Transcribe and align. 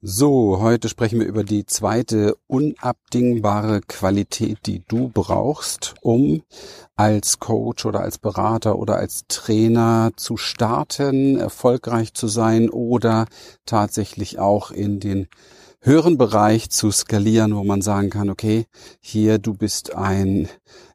So, 0.00 0.60
heute 0.60 0.88
sprechen 0.88 1.18
wir 1.18 1.26
über 1.26 1.42
die 1.42 1.66
zweite 1.66 2.36
unabdingbare 2.46 3.80
Qualität, 3.80 4.58
die 4.66 4.84
du 4.86 5.08
brauchst, 5.12 5.96
um 6.02 6.44
als 6.94 7.40
Coach 7.40 7.84
oder 7.84 7.98
als 8.02 8.16
Berater 8.18 8.78
oder 8.78 8.94
als 8.94 9.24
Trainer 9.26 10.12
zu 10.14 10.36
starten, 10.36 11.36
erfolgreich 11.36 12.14
zu 12.14 12.28
sein 12.28 12.70
oder 12.70 13.26
tatsächlich 13.66 14.38
auch 14.38 14.70
in 14.70 15.00
den 15.00 15.26
höheren 15.80 16.16
Bereich 16.16 16.70
zu 16.70 16.92
skalieren, 16.92 17.56
wo 17.56 17.64
man 17.64 17.82
sagen 17.82 18.10
kann, 18.10 18.30
okay, 18.30 18.66
hier 19.00 19.38
du 19.38 19.52
bist 19.52 19.96
ein 19.96 20.48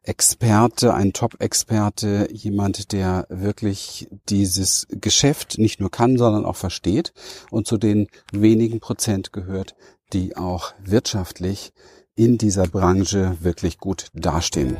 Experte, 0.03 0.93
ein 0.93 1.13
Top-Experte, 1.13 2.27
jemand, 2.31 2.91
der 2.91 3.25
wirklich 3.29 4.09
dieses 4.27 4.85
Geschäft 4.89 5.57
nicht 5.57 5.79
nur 5.79 5.91
kann, 5.91 6.17
sondern 6.17 6.45
auch 6.45 6.57
versteht 6.57 7.13
und 7.51 7.67
zu 7.67 7.77
den 7.77 8.07
wenigen 8.33 8.81
Prozent 8.81 9.31
gehört, 9.31 9.75
die 10.11 10.35
auch 10.35 10.73
wirtschaftlich 10.83 11.73
in 12.15 12.37
dieser 12.37 12.67
Branche 12.67 13.37
wirklich 13.39 13.77
gut 13.77 14.07
dastehen. 14.13 14.77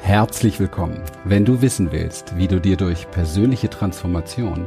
Herzlich 0.00 0.58
willkommen. 0.58 1.02
Wenn 1.24 1.44
du 1.44 1.60
wissen 1.60 1.92
willst, 1.92 2.36
wie 2.36 2.48
du 2.48 2.60
dir 2.60 2.76
durch 2.76 3.10
persönliche 3.10 3.68
Transformation 3.68 4.66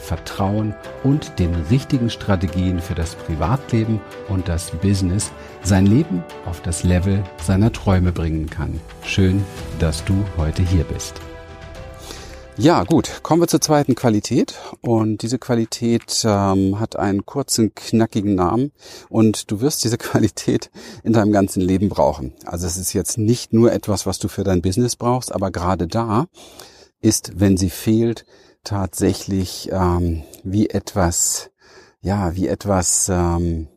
Vertrauen 0.00 0.74
und 1.04 1.38
den 1.38 1.54
richtigen 1.70 2.10
Strategien 2.10 2.80
für 2.80 2.94
das 2.94 3.14
Privatleben 3.14 4.00
und 4.28 4.48
das 4.48 4.70
Business 4.70 5.30
sein 5.62 5.86
Leben 5.86 6.22
auf 6.46 6.62
das 6.62 6.82
Level 6.82 7.22
seiner 7.42 7.72
Träume 7.72 8.12
bringen 8.12 8.48
kann. 8.48 8.80
Schön, 9.02 9.44
dass 9.78 10.04
du 10.04 10.24
heute 10.36 10.62
hier 10.62 10.84
bist. 10.84 11.20
Ja, 12.60 12.82
gut. 12.82 13.20
Kommen 13.22 13.40
wir 13.40 13.46
zur 13.46 13.60
zweiten 13.60 13.94
Qualität. 13.94 14.56
Und 14.80 15.22
diese 15.22 15.38
Qualität 15.38 16.24
ähm, 16.24 16.80
hat 16.80 16.96
einen 16.96 17.24
kurzen, 17.24 17.72
knackigen 17.72 18.34
Namen. 18.34 18.72
Und 19.08 19.52
du 19.52 19.60
wirst 19.60 19.84
diese 19.84 19.96
Qualität 19.98 20.68
in 21.04 21.12
deinem 21.12 21.30
ganzen 21.30 21.60
Leben 21.60 21.88
brauchen. 21.88 22.34
Also 22.44 22.66
es 22.66 22.76
ist 22.76 22.94
jetzt 22.94 23.16
nicht 23.16 23.52
nur 23.52 23.72
etwas, 23.72 24.06
was 24.06 24.18
du 24.18 24.26
für 24.26 24.42
dein 24.42 24.60
Business 24.60 24.96
brauchst, 24.96 25.32
aber 25.32 25.52
gerade 25.52 25.86
da 25.86 26.26
ist, 27.00 27.38
wenn 27.38 27.56
sie 27.56 27.70
fehlt, 27.70 28.26
tatsächlich 28.68 29.70
ähm, 29.72 30.24
wie 30.44 30.68
etwas, 30.68 31.50
ja, 32.02 32.36
wie 32.36 32.48
etwas 32.48 33.08
ähm, 33.08 33.68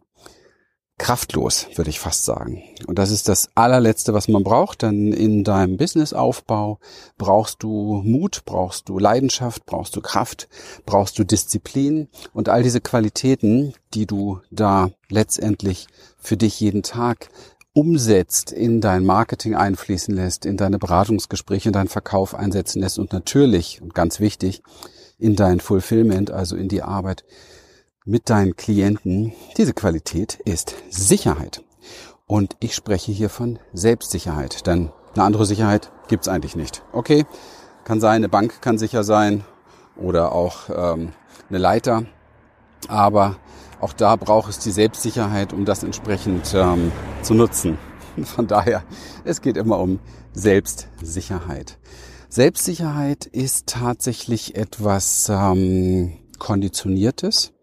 kraftlos, 0.98 1.68
würde 1.76 1.90
ich 1.90 2.00
fast 2.02 2.26
sagen. 2.26 2.62
Und 2.88 3.00
das 3.00 3.10
ist 3.10 3.30
das 3.30 3.50
allerletzte, 3.56 4.14
was 4.14 4.28
man 4.28 4.44
braucht. 4.44 4.82
Denn 4.82 5.14
in 5.14 5.46
deinem 5.46 5.78
Businessaufbau 5.78 6.80
brauchst 7.18 7.64
du 7.64 8.02
Mut, 8.04 8.44
brauchst 8.46 8.90
du 8.90 9.00
Leidenschaft, 9.00 9.66
brauchst 9.66 9.96
du 9.96 10.02
Kraft, 10.02 10.50
brauchst 10.86 11.18
du 11.18 11.24
Disziplin 11.24 12.10
und 12.34 12.50
all 12.50 12.62
diese 12.62 12.82
Qualitäten, 12.82 13.74
die 13.94 14.06
du 14.06 14.42
da 14.52 14.92
letztendlich 15.10 15.88
für 16.18 16.36
dich 16.36 16.60
jeden 16.60 16.84
Tag 16.84 17.30
umsetzt, 17.74 18.52
in 18.52 18.82
dein 18.82 19.06
Marketing 19.06 19.56
einfließen 19.56 20.14
lässt, 20.14 20.46
in 20.46 20.58
deine 20.58 20.78
Beratungsgespräche, 20.78 21.70
in 21.70 21.74
deinen 21.74 21.88
Verkauf 21.88 22.36
einsetzen 22.36 22.82
lässt 22.82 23.00
und 23.00 23.14
natürlich 23.14 23.82
und 23.82 23.94
ganz 23.94 24.20
wichtig 24.20 24.62
in 25.18 25.36
dein 25.36 25.60
Fulfillment, 25.60 26.32
also 26.32 26.56
in 26.56 26.68
die 26.68 26.82
Arbeit 26.82 27.24
mit 28.06 28.30
deinen 28.30 28.56
Klienten. 28.56 29.34
Diese 29.58 29.74
Qualität 29.74 30.40
ist 30.46 30.76
Sicherheit. 30.90 31.64
Und 32.28 32.56
ich 32.60 32.76
spreche 32.76 33.12
hier 33.12 33.30
von 33.30 33.60
Selbstsicherheit, 33.74 34.66
denn 34.66 34.90
eine 35.14 35.24
andere 35.24 35.46
Sicherheit 35.46 35.92
gibt's 36.08 36.28
eigentlich 36.28 36.56
nicht. 36.56 36.82
Okay, 36.92 37.26
kann 37.84 38.00
sein, 38.00 38.16
eine 38.18 38.30
Bank 38.30 38.62
kann 38.62 38.78
sicher 38.78 39.04
sein 39.04 39.44
oder 39.96 40.32
auch 40.32 40.70
ähm, 40.70 41.12
eine 41.50 41.58
Leiter, 41.58 42.06
aber 42.88 43.38
auch 43.82 43.94
da 43.94 44.16
braucht 44.16 44.50
es 44.50 44.60
die 44.60 44.72
Selbstsicherheit, 44.72 45.54
um 45.54 45.66
das 45.66 45.84
entsprechend 45.84 46.54
ähm, 46.56 46.92
zu 47.22 47.34
nutzen. 47.34 47.78
Von 48.24 48.48
daher, 48.48 48.84
es 49.26 49.42
geht 49.42 49.58
immer 49.58 49.80
um 49.80 50.00
Selbstsicherheit. 50.34 51.80
Selbstsicherheit 52.30 53.26
ist 53.26 53.68
tatsächlich 53.68 54.56
etwas 54.56 55.30
ähm, 55.30 56.14
Konditioniertes. 56.40 57.54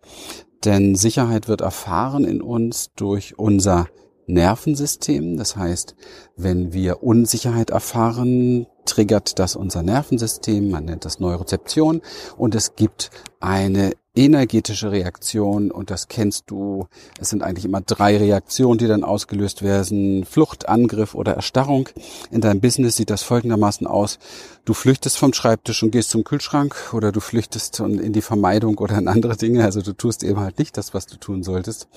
Denn 0.65 0.97
Sicherheit 0.97 1.49
wird 1.49 1.61
erfahren 1.61 2.25
in 2.25 2.43
uns 2.43 2.91
durch 2.97 3.39
unser 3.39 3.87
Nervensystem. 4.27 5.37
Das 5.37 5.57
heißt, 5.57 5.95
wenn 6.37 6.73
wir 6.73 7.03
Unsicherheit 7.03 7.71
erfahren, 7.71 8.67
triggert 8.85 9.39
das 9.39 9.57
unser 9.57 9.83
Nervensystem, 9.83 10.71
man 10.71 10.87
nennt 10.87 11.05
das 11.05 11.21
Neurozeption 11.21 12.03
und 12.37 12.55
es 12.55 12.75
gibt 12.75 13.11
eine 13.41 13.93
energetische 14.19 14.91
Reaktion 14.91 15.71
und 15.71 15.91
das 15.91 16.09
kennst 16.09 16.51
du. 16.51 16.89
Es 17.21 17.31
sind 17.31 17.43
eigentlich 17.43 17.65
immer 17.65 17.81
drei 17.81 18.17
Reaktionen, 18.17 18.77
die 18.77 18.89
dann 18.89 19.05
ausgelöst 19.05 19.63
werden. 19.63 20.25
Flucht, 20.25 20.69
Angriff 20.69 21.15
oder 21.15 21.35
Erstarrung. 21.35 21.89
In 22.33 22.41
deinem 22.41 22.61
Business 22.61 22.97
sieht 22.97 23.11
das 23.11 23.23
folgendermaßen 23.23 23.87
aus. 23.87 24.19
Du 24.65 24.75
flüchtest 24.75 25.17
vom 25.17 25.33
Schreibtisch 25.33 25.83
und 25.83 25.93
gehst 25.93 26.11
zum 26.11 26.25
Kühlschrank 26.25 26.93
oder 26.93 27.13
du 27.13 27.21
flüchtest 27.21 27.79
in 27.79 28.13
die 28.13 28.21
Vermeidung 28.21 28.79
oder 28.79 28.99
in 28.99 29.07
andere 29.07 29.37
Dinge. 29.37 29.65
Also 29.65 29.83
du 29.83 29.93
tust 29.93 30.25
eben 30.25 30.41
halt 30.41 30.59
nicht 30.59 30.77
das, 30.77 30.93
was 30.95 31.07
du 31.07 31.17
tun 31.17 31.45
solltest. 31.45 31.89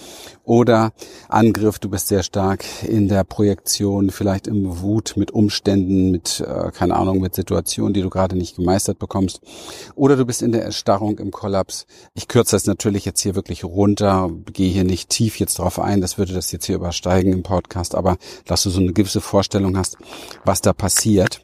Oder 0.46 0.94
Angriff, 1.28 1.80
du 1.80 1.90
bist 1.90 2.08
sehr 2.08 2.22
stark 2.22 2.64
in 2.84 3.08
der 3.08 3.24
Projektion, 3.24 4.12
vielleicht 4.12 4.46
im 4.46 4.80
Wut 4.82 5.14
mit 5.18 5.32
Umständen, 5.32 6.12
mit, 6.12 6.40
äh, 6.40 6.72
keine 6.72 6.96
Ahnung, 6.96 7.20
mit 7.20 7.34
Situationen, 7.34 7.94
die 7.94 8.04
du 8.04 8.12
gerade 8.12 8.38
nicht 8.38 8.58
gemeistert 8.58 9.00
bekommst. 9.00 9.42
Oder 9.96 10.16
du 10.16 10.26
bist 10.26 10.44
in 10.44 10.52
der 10.52 10.64
Erstarrung, 10.64 11.18
im 11.18 11.32
Kollaps. 11.32 11.88
Ich 12.14 12.28
kürze 12.28 12.56
das 12.56 12.66
natürlich 12.66 13.06
jetzt 13.06 13.22
hier 13.22 13.36
wirklich 13.36 13.64
runter, 13.64 14.30
gehe 14.52 14.72
hier 14.72 14.84
nicht 14.84 15.10
tief 15.10 15.40
jetzt 15.40 15.60
drauf 15.60 15.80
ein, 15.80 16.02
das 16.02 16.18
würde 16.18 16.34
das 16.34 16.52
jetzt 16.52 16.66
hier 16.66 16.76
übersteigen 16.76 17.32
im 17.32 17.44
Podcast, 17.44 17.96
aber 17.96 18.18
dass 18.46 18.64
du 18.64 18.70
so 18.70 18.82
eine 18.82 18.92
gewisse 18.92 19.22
Vorstellung 19.22 19.78
hast, 19.78 19.98
was 20.44 20.60
da 20.60 20.74
passiert 20.74 21.42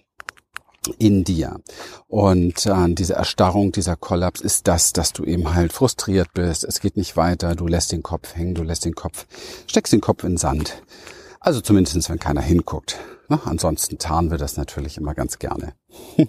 in 1.00 1.23
dir. 1.23 1.59
Und 2.07 2.66
äh, 2.66 2.94
diese 2.94 3.13
Erstarrung, 3.13 3.72
dieser 3.72 3.95
Kollaps 3.95 4.41
ist 4.41 4.67
das, 4.67 4.94
dass 4.94 5.13
du 5.13 5.23
eben 5.23 5.53
halt 5.53 5.73
frustriert 5.73 6.33
bist. 6.33 6.63
Es 6.63 6.79
geht 6.79 6.97
nicht 6.97 7.17
weiter. 7.17 7.55
Du 7.55 7.67
lässt 7.67 7.91
den 7.91 8.03
Kopf 8.03 8.35
hängen, 8.35 8.55
du 8.55 8.63
lässt 8.63 8.85
den 8.85 8.95
Kopf, 8.95 9.25
steckst 9.67 9.94
den 9.94 10.01
Kopf 10.01 10.23
in 10.23 10.38
Sand. 10.38 10.81
Also 11.39 11.61
zumindestens, 11.61 12.09
wenn 12.09 12.19
keiner 12.19 12.41
hinguckt. 12.41 12.97
Na, 13.29 13.41
ansonsten 13.45 13.97
tarnen 13.97 14.31
wir 14.31 14.38
das 14.38 14.57
natürlich 14.57 14.97
immer 14.97 15.13
ganz 15.13 15.39
gerne. 15.39 15.73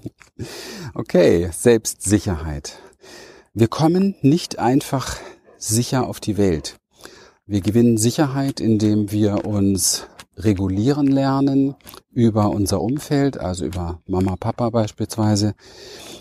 okay, 0.95 1.51
Selbstsicherheit. 1.53 2.79
Wir 3.59 3.67
kommen 3.67 4.15
nicht 4.23 4.61
einfach 4.61 5.17
sicher 5.57 6.07
auf 6.07 6.21
die 6.21 6.37
Welt. 6.37 6.77
Wir 7.45 7.61
gewinnen 7.61 7.99
Sicherheit, 7.99 8.61
indem 8.61 9.11
wir 9.11 9.47
uns 9.47 10.07
regulieren 10.37 11.09
lernen 11.09 11.75
über 12.13 12.51
unser 12.51 12.81
Umfeld, 12.81 13.37
also 13.37 13.65
über 13.65 14.01
Mama, 14.07 14.37
Papa 14.37 14.71
beispielsweise. 14.71 15.55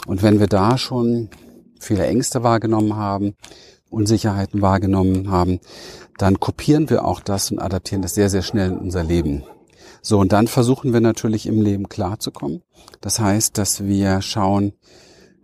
Und 0.08 0.24
wenn 0.24 0.40
wir 0.40 0.48
da 0.48 0.80
schon 0.80 1.30
viele 1.80 2.08
Ängste 2.08 2.42
wahrgenommen 2.42 2.96
haben, 2.96 3.36
Unsicherheiten 3.92 4.64
wahrgenommen 4.64 5.30
haben, 5.30 5.60
dann 6.18 6.40
kopieren 6.40 6.90
wir 6.90 7.06
auch 7.06 7.20
das 7.20 7.52
und 7.52 7.60
adaptieren 7.60 8.02
das 8.02 8.16
sehr, 8.16 8.32
sehr 8.32 8.42
schnell 8.42 8.72
in 8.72 8.80
unser 8.80 9.04
Leben. 9.04 9.44
So, 10.02 10.18
und 10.18 10.32
dann 10.32 10.48
versuchen 10.48 10.92
wir 10.92 11.02
natürlich 11.02 11.46
im 11.46 11.62
Leben 11.62 11.88
klarzukommen. 11.88 12.64
Das 13.00 13.20
heißt, 13.20 13.60
dass 13.60 13.86
wir 13.86 14.24
schauen, 14.24 14.74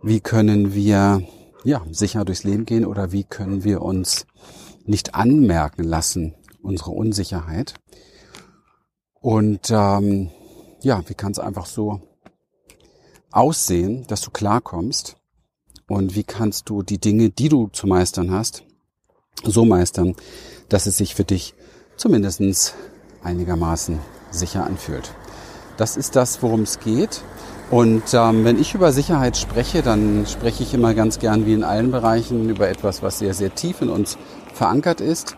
wie 0.02 0.18
können 0.18 0.74
wir 0.74 1.22
ja, 1.64 1.82
sicher 1.90 2.24
durchs 2.24 2.44
Leben 2.44 2.66
gehen 2.66 2.84
oder 2.84 3.12
wie 3.12 3.24
können 3.24 3.64
wir 3.64 3.82
uns 3.82 4.26
nicht 4.84 5.14
anmerken 5.14 5.82
lassen, 5.82 6.34
unsere 6.62 6.90
Unsicherheit. 6.90 7.74
Und 9.20 9.70
ähm, 9.70 10.30
ja, 10.82 11.02
wie 11.08 11.14
kann 11.14 11.32
es 11.32 11.38
einfach 11.38 11.66
so 11.66 12.02
aussehen, 13.30 14.06
dass 14.06 14.20
du 14.20 14.30
klarkommst? 14.30 15.16
Und 15.86 16.14
wie 16.14 16.24
kannst 16.24 16.68
du 16.68 16.82
die 16.82 16.98
Dinge, 16.98 17.30
die 17.30 17.48
du 17.48 17.68
zu 17.68 17.86
meistern 17.86 18.30
hast, 18.30 18.64
so 19.44 19.64
meistern, 19.64 20.14
dass 20.68 20.86
es 20.86 20.96
sich 20.96 21.14
für 21.14 21.24
dich 21.24 21.54
zumindestens 21.96 22.74
einigermaßen 23.22 23.98
sicher 24.30 24.64
anfühlt? 24.64 25.12
Das 25.76 25.96
ist 25.96 26.16
das, 26.16 26.42
worum 26.42 26.62
es 26.62 26.78
geht. 26.80 27.22
Und 27.70 28.02
ähm, 28.12 28.44
wenn 28.44 28.60
ich 28.60 28.74
über 28.74 28.92
Sicherheit 28.92 29.36
spreche, 29.36 29.82
dann 29.82 30.26
spreche 30.26 30.62
ich 30.62 30.74
immer 30.74 30.94
ganz 30.94 31.18
gern 31.18 31.46
wie 31.46 31.54
in 31.54 31.64
allen 31.64 31.90
Bereichen 31.90 32.48
über 32.48 32.68
etwas, 32.68 33.02
was 33.02 33.18
sehr, 33.18 33.34
sehr 33.34 33.54
tief 33.54 33.80
in 33.80 33.88
uns 33.88 34.18
verankert 34.52 35.00
ist, 35.00 35.36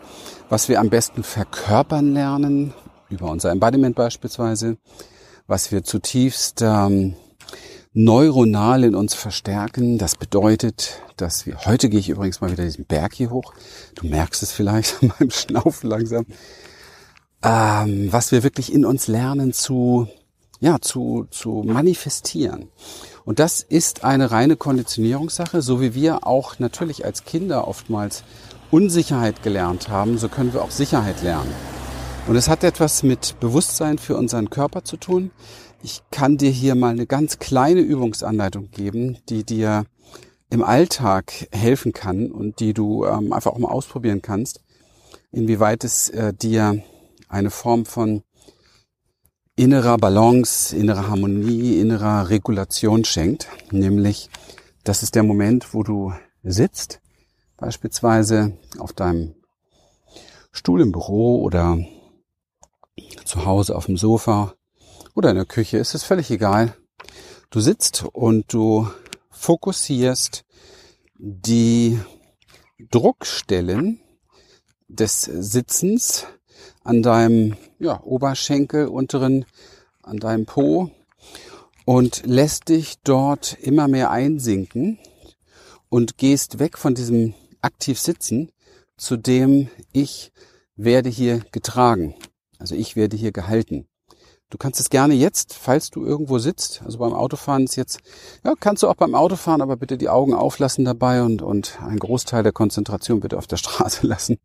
was 0.49 0.69
wir 0.69 0.81
am 0.81 0.91
besten 0.91 1.23
verkörpern 1.23 2.13
lernen, 2.13 2.75
über 3.09 3.31
unser 3.31 3.51
Embodiment 3.51 3.95
beispielsweise, 3.95 4.77
was 5.47 5.71
wir 5.71 5.85
zutiefst 5.85 6.63
ähm, 6.63 7.15
neuronal 7.93 8.85
in 8.85 8.95
uns 8.95 9.15
verstärken. 9.15 9.97
Das 9.97 10.17
bedeutet, 10.17 11.01
dass 11.17 11.47
wir, 11.47 11.65
heute 11.65 11.89
gehe 11.89 12.01
ich 12.01 12.11
übrigens 12.11 12.41
mal 12.41 12.51
wieder 12.51 12.65
diesen 12.65 12.85
Berg 12.85 13.15
hier 13.15 13.31
hoch. 13.31 13.55
Du 13.95 14.07
merkst 14.07 14.43
es 14.43 14.53
vielleicht 14.53 15.03
an 15.03 15.13
meinem 15.19 15.31
Schnaufen 15.31 15.89
langsam. 15.89 16.27
Ähm, 17.43 18.13
was 18.13 18.33
wir 18.33 18.43
wirklich 18.43 18.73
in 18.73 18.85
uns 18.85 19.07
lernen 19.07 19.53
zu, 19.53 20.09
ja, 20.61 20.81
zu, 20.81 21.27
zu 21.31 21.63
manifestieren. 21.67 22.69
Und 23.25 23.39
das 23.39 23.61
ist 23.61 24.05
eine 24.05 24.31
reine 24.31 24.57
Konditionierungssache, 24.57 25.63
so 25.63 25.81
wie 25.81 25.95
wir 25.95 26.27
auch 26.27 26.59
natürlich 26.59 27.05
als 27.05 27.25
Kinder 27.25 27.67
oftmals 27.69 28.25
Unsicherheit 28.71 29.43
gelernt 29.43 29.89
haben, 29.89 30.19
so 30.19 30.29
können 30.29 30.53
wir 30.53 30.63
auch 30.63 30.71
Sicherheit 30.71 31.23
lernen. 31.23 31.53
Und 32.27 32.37
es 32.37 32.49
hat 32.49 32.65
etwas 32.65 33.03
mit 33.03 33.39
Bewusstsein 33.39 33.99
für 33.99 34.17
unseren 34.17 34.51
Körper 34.51 34.83
zu 34.83 34.97
tun. 34.97 35.31
Ich 35.83 36.03
kann 36.11 36.37
dir 36.37 36.51
hier 36.51 36.75
mal 36.75 36.91
eine 36.91 37.07
ganz 37.07 37.39
kleine 37.39 37.81
Übungsanleitung 37.81 38.71
geben, 38.71 39.19
die 39.29 39.45
dir 39.45 39.85
im 40.51 40.65
Alltag 40.65 41.49
helfen 41.53 41.93
kann 41.93 42.33
und 42.33 42.61
die 42.61 42.75
du 42.75 43.05
ähm, 43.05 43.33
einfach 43.33 43.53
auch 43.53 43.59
mal 43.59 43.71
ausprobieren 43.71 44.23
kannst, 44.23 44.61
inwieweit 45.31 45.85
es 45.85 46.09
äh, 46.09 46.33
dir 46.33 46.83
eine 47.29 47.51
Form 47.51 47.85
von 47.85 48.23
innerer 49.57 49.97
Balance, 49.97 50.77
innerer 50.77 51.09
Harmonie, 51.09 51.81
innerer 51.81 52.29
Regulation 52.29 53.05
schenkt. 53.05 53.49
Nämlich, 53.71 54.29
das 54.85 55.03
ist 55.03 55.15
der 55.15 55.23
Moment, 55.23 55.73
wo 55.73 55.83
du 55.83 56.13
sitzt, 56.43 57.01
beispielsweise 57.57 58.57
auf 58.79 58.93
deinem 58.93 59.35
Stuhl 60.53 60.83
im 60.83 60.93
Büro 60.93 61.43
oder 61.43 61.79
zu 63.25 63.45
Hause 63.47 63.75
auf 63.75 63.87
dem 63.87 63.97
Sofa 63.97 64.55
oder 65.15 65.31
in 65.31 65.37
der 65.37 65.47
Küche, 65.47 65.79
ist 65.79 65.95
es 65.95 66.05
völlig 66.05 66.31
egal. 66.31 66.77
Du 67.51 67.61
sitzt 67.61 68.05
und 68.13 68.53
du 68.53 68.89
fokussierst 69.31 70.45
die 71.19 71.99
Druckstellen 72.91 74.01
des 74.89 75.23
Sitzens 75.23 76.27
an 76.85 77.03
deinem 77.03 77.57
ja, 77.79 78.03
Oberschenkel, 78.03 78.87
unteren, 78.87 79.45
an 80.03 80.19
deinem 80.19 80.47
Po 80.47 80.91
und 81.85 82.23
lässt 82.27 82.69
dich 82.69 82.97
dort 83.05 83.57
immer 83.61 83.89
mehr 83.89 84.11
einsinken 84.11 84.99
und 85.89 86.19
gehst 86.19 86.59
weg 86.59 86.79
von 86.79 86.95
diesem 86.95 87.35
aktiv 87.61 87.99
Sitzen 87.99 88.51
zu 88.97 89.17
dem 89.17 89.69
ich 89.93 90.33
werde 90.77 91.09
hier 91.09 91.41
getragen. 91.53 92.15
Also 92.59 92.75
ich 92.75 92.97
werde 92.97 93.17
hier 93.17 93.33
gehalten. 93.33 93.87
Du 94.49 94.59
kannst 94.59 94.79
es 94.79 94.91
gerne 94.91 95.15
jetzt, 95.15 95.55
falls 95.55 95.91
du 95.91 96.05
irgendwo 96.05 96.39
sitzt, 96.39 96.81
also 96.85 96.99
beim 96.99 97.13
Autofahren 97.13 97.65
ist 97.65 97.75
jetzt, 97.75 97.99
ja, 98.45 98.55
kannst 98.61 98.85
du 98.85 98.89
auch 98.89 98.95
beim 98.95 99.17
Autofahren, 99.17 99.61
aber 99.61 99.77
bitte 99.77 99.99
die 99.99 100.09
Augen 100.09 100.35
auflassen 100.35 100.85
dabei 100.85 101.23
und, 101.23 101.43
und 101.43 101.81
einen 101.83 101.99
Großteil 101.99 102.45
der 102.45 102.53
Konzentration 102.53 103.19
bitte 103.19 103.39
auf 103.39 103.49
der 103.49 103.57
Straße 103.57 104.07
lassen. 104.07 104.39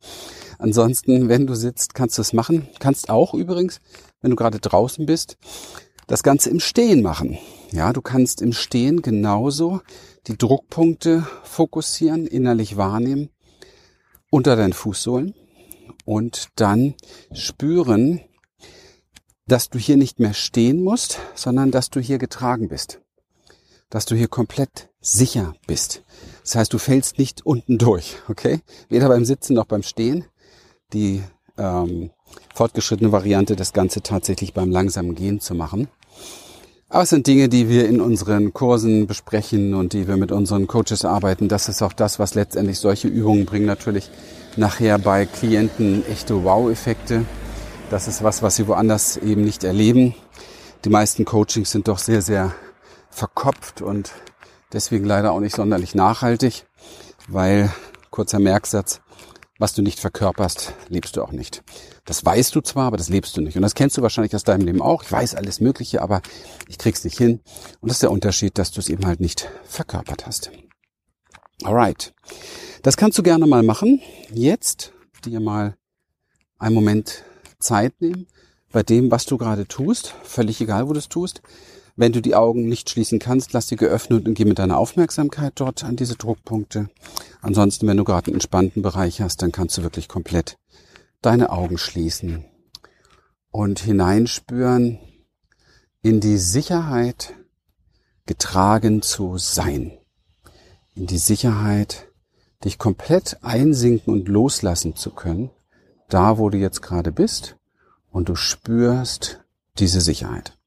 Ansonsten, 0.57 1.30
wenn 1.30 1.45
du 1.45 1.53
sitzt, 1.53 1.94
kannst 1.94 2.18
du 2.18 2.24
es 2.24 2.33
machen. 2.33 2.68
Kannst 2.80 3.12
auch 3.12 3.36
übrigens, 3.36 3.80
wenn 4.21 4.31
du 4.31 4.36
gerade 4.36 4.59
draußen 4.59 5.06
bist, 5.06 5.38
das 6.07 6.24
Ganze 6.24 6.50
im 6.50 6.59
Stehen 6.59 7.03
machen. 7.03 7.38
Ja, 7.71 7.94
du 7.94 8.01
kannst 8.01 8.42
im 8.42 8.53
Stehen 8.53 9.03
genauso 9.03 9.81
die 10.25 10.38
Druckpunkte 10.38 11.27
fokussieren, 11.44 12.25
innerlich 12.25 12.75
wahrnehmen, 12.75 13.30
unter 14.31 14.56
deinen 14.56 14.74
Fußsohlen 14.74 15.36
und 16.06 16.50
dann 16.56 16.95
spüren, 17.33 18.21
dass 19.51 19.69
du 19.69 19.77
hier 19.77 19.98
nicht 19.98 20.19
mehr 20.19 20.33
stehen 20.33 20.81
musst, 20.81 21.19
sondern 21.36 21.71
dass 21.71 21.89
du 21.89 22.00
hier 22.00 22.19
getragen 22.19 22.69
bist. 22.69 23.01
Dass 23.89 24.06
du 24.06 24.15
hier 24.15 24.30
komplett 24.30 24.88
sicher 25.01 25.56
bist. 25.68 26.03
Das 26.44 26.56
heißt, 26.56 26.71
du 26.71 26.77
fällst 26.77 27.18
nicht 27.18 27.45
unten 27.45 27.77
durch, 27.77 28.15
okay? 28.30 28.62
Weder 28.88 29.09
beim 29.09 29.25
Sitzen 29.25 29.56
noch 29.56 29.65
beim 29.65 29.83
Stehen. 29.83 30.24
Die 30.94 31.21
ähm, 31.57 32.12
fortgeschrittene 32.56 33.12
Variante, 33.12 33.57
das 33.57 33.74
Ganze 33.74 34.01
tatsächlich 34.01 34.53
beim 34.53 34.71
langsamen 34.71 35.15
Gehen 35.15 35.42
zu 35.42 35.53
machen. 35.53 35.89
Aber 36.88 37.03
es 37.03 37.09
sind 37.09 37.27
Dinge, 37.27 37.50
die 37.50 37.68
wir 37.68 37.89
in 37.89 38.00
unseren 38.00 38.53
Kursen 38.53 39.06
besprechen 39.06 39.74
und 39.74 39.92
die 39.92 40.07
wir 40.07 40.15
mit 40.15 40.31
unseren 40.31 40.68
Coaches 40.68 41.03
arbeiten. 41.03 41.50
Das 41.50 41.68
ist 41.68 41.81
auch 41.81 41.94
das, 41.94 42.19
was 42.19 42.36
letztendlich 42.36 42.80
solche 42.80 43.09
Übungen 43.09 43.45
bringen. 43.45 43.65
Natürlich 43.65 44.09
nachher 44.56 44.98
bei 44.98 45.25
Klienten 45.25 46.06
echte 46.07 46.42
Wow-Effekte. 46.45 47.25
Das 47.91 48.07
ist 48.07 48.23
was, 48.23 48.41
was 48.41 48.55
sie 48.55 48.67
woanders 48.67 49.17
eben 49.17 49.43
nicht 49.43 49.65
erleben. 49.65 50.15
Die 50.85 50.89
meisten 50.89 51.25
Coachings 51.25 51.71
sind 51.71 51.89
doch 51.89 51.97
sehr, 51.97 52.21
sehr 52.21 52.55
verkopft 53.09 53.81
und 53.81 54.13
deswegen 54.71 55.03
leider 55.03 55.33
auch 55.33 55.41
nicht 55.41 55.57
sonderlich 55.57 55.93
nachhaltig, 55.93 56.65
weil, 57.27 57.69
kurzer 58.09 58.39
Merksatz, 58.39 59.01
was 59.59 59.73
du 59.73 59.81
nicht 59.81 59.99
verkörperst, 59.99 60.73
lebst 60.88 61.17
du 61.17 61.21
auch 61.21 61.33
nicht. 61.33 61.63
Das 62.05 62.23
weißt 62.23 62.55
du 62.55 62.61
zwar, 62.61 62.88
aber 62.88 62.95
das 62.95 63.09
lebst 63.09 63.35
du 63.35 63.41
nicht. 63.41 63.57
Und 63.57 63.61
das 63.61 63.75
kennst 63.75 63.97
du 63.97 64.01
wahrscheinlich 64.01 64.33
aus 64.35 64.45
deinem 64.45 64.65
Leben 64.65 64.81
auch. 64.81 65.03
Ich 65.03 65.11
weiß 65.11 65.35
alles 65.35 65.59
Mögliche, 65.59 66.01
aber 66.01 66.21
ich 66.69 66.77
krieg's 66.77 67.03
nicht 67.03 67.17
hin. 67.17 67.41
Und 67.81 67.89
das 67.89 67.97
ist 67.97 68.03
der 68.03 68.11
Unterschied, 68.11 68.57
dass 68.57 68.71
du 68.71 68.79
es 68.79 68.88
eben 68.88 69.05
halt 69.05 69.19
nicht 69.19 69.51
verkörpert 69.65 70.25
hast. 70.25 70.49
Alright. 71.61 72.13
Das 72.83 72.95
kannst 72.95 73.17
du 73.17 73.21
gerne 73.21 73.47
mal 73.47 73.63
machen. 73.63 74.01
Jetzt 74.31 74.93
dir 75.25 75.41
mal 75.41 75.75
einen 76.57 76.73
Moment 76.73 77.25
Zeit 77.61 77.93
nehmen 78.01 78.27
bei 78.71 78.83
dem, 78.83 79.11
was 79.11 79.25
du 79.25 79.37
gerade 79.37 79.67
tust, 79.67 80.13
völlig 80.23 80.61
egal, 80.61 80.87
wo 80.87 80.93
du 80.93 80.99
es 80.99 81.09
tust. 81.09 81.41
Wenn 81.95 82.13
du 82.13 82.21
die 82.21 82.35
Augen 82.35 82.67
nicht 82.69 82.89
schließen 82.89 83.19
kannst, 83.19 83.53
lass 83.53 83.67
sie 83.67 83.75
geöffnet 83.75 84.27
und 84.27 84.33
geh 84.33 84.45
mit 84.45 84.59
deiner 84.59 84.77
Aufmerksamkeit 84.77 85.53
dort 85.55 85.83
an 85.83 85.97
diese 85.97 86.15
Druckpunkte. 86.15 86.89
Ansonsten, 87.41 87.87
wenn 87.87 87.97
du 87.97 88.03
gerade 88.03 88.27
einen 88.27 88.35
entspannten 88.35 88.81
Bereich 88.81 89.21
hast, 89.21 89.41
dann 89.41 89.51
kannst 89.51 89.77
du 89.77 89.83
wirklich 89.83 90.07
komplett 90.07 90.57
deine 91.21 91.51
Augen 91.51 91.77
schließen 91.77 92.45
und 93.51 93.79
hineinspüren 93.79 94.99
in 96.01 96.19
die 96.19 96.37
Sicherheit, 96.37 97.33
getragen 98.25 99.01
zu 99.01 99.37
sein. 99.37 99.97
In 100.95 101.07
die 101.07 101.17
Sicherheit, 101.17 102.07
dich 102.63 102.77
komplett 102.77 103.37
einsinken 103.41 104.13
und 104.13 104.27
loslassen 104.29 104.95
zu 104.95 105.11
können 105.11 105.49
da, 106.13 106.37
wo 106.37 106.49
du 106.49 106.57
jetzt 106.57 106.81
gerade 106.81 107.11
bist 107.11 107.57
und 108.11 108.29
du 108.29 108.35
spürst 108.35 109.43
diese 109.79 110.01
Sicherheit. 110.01 110.57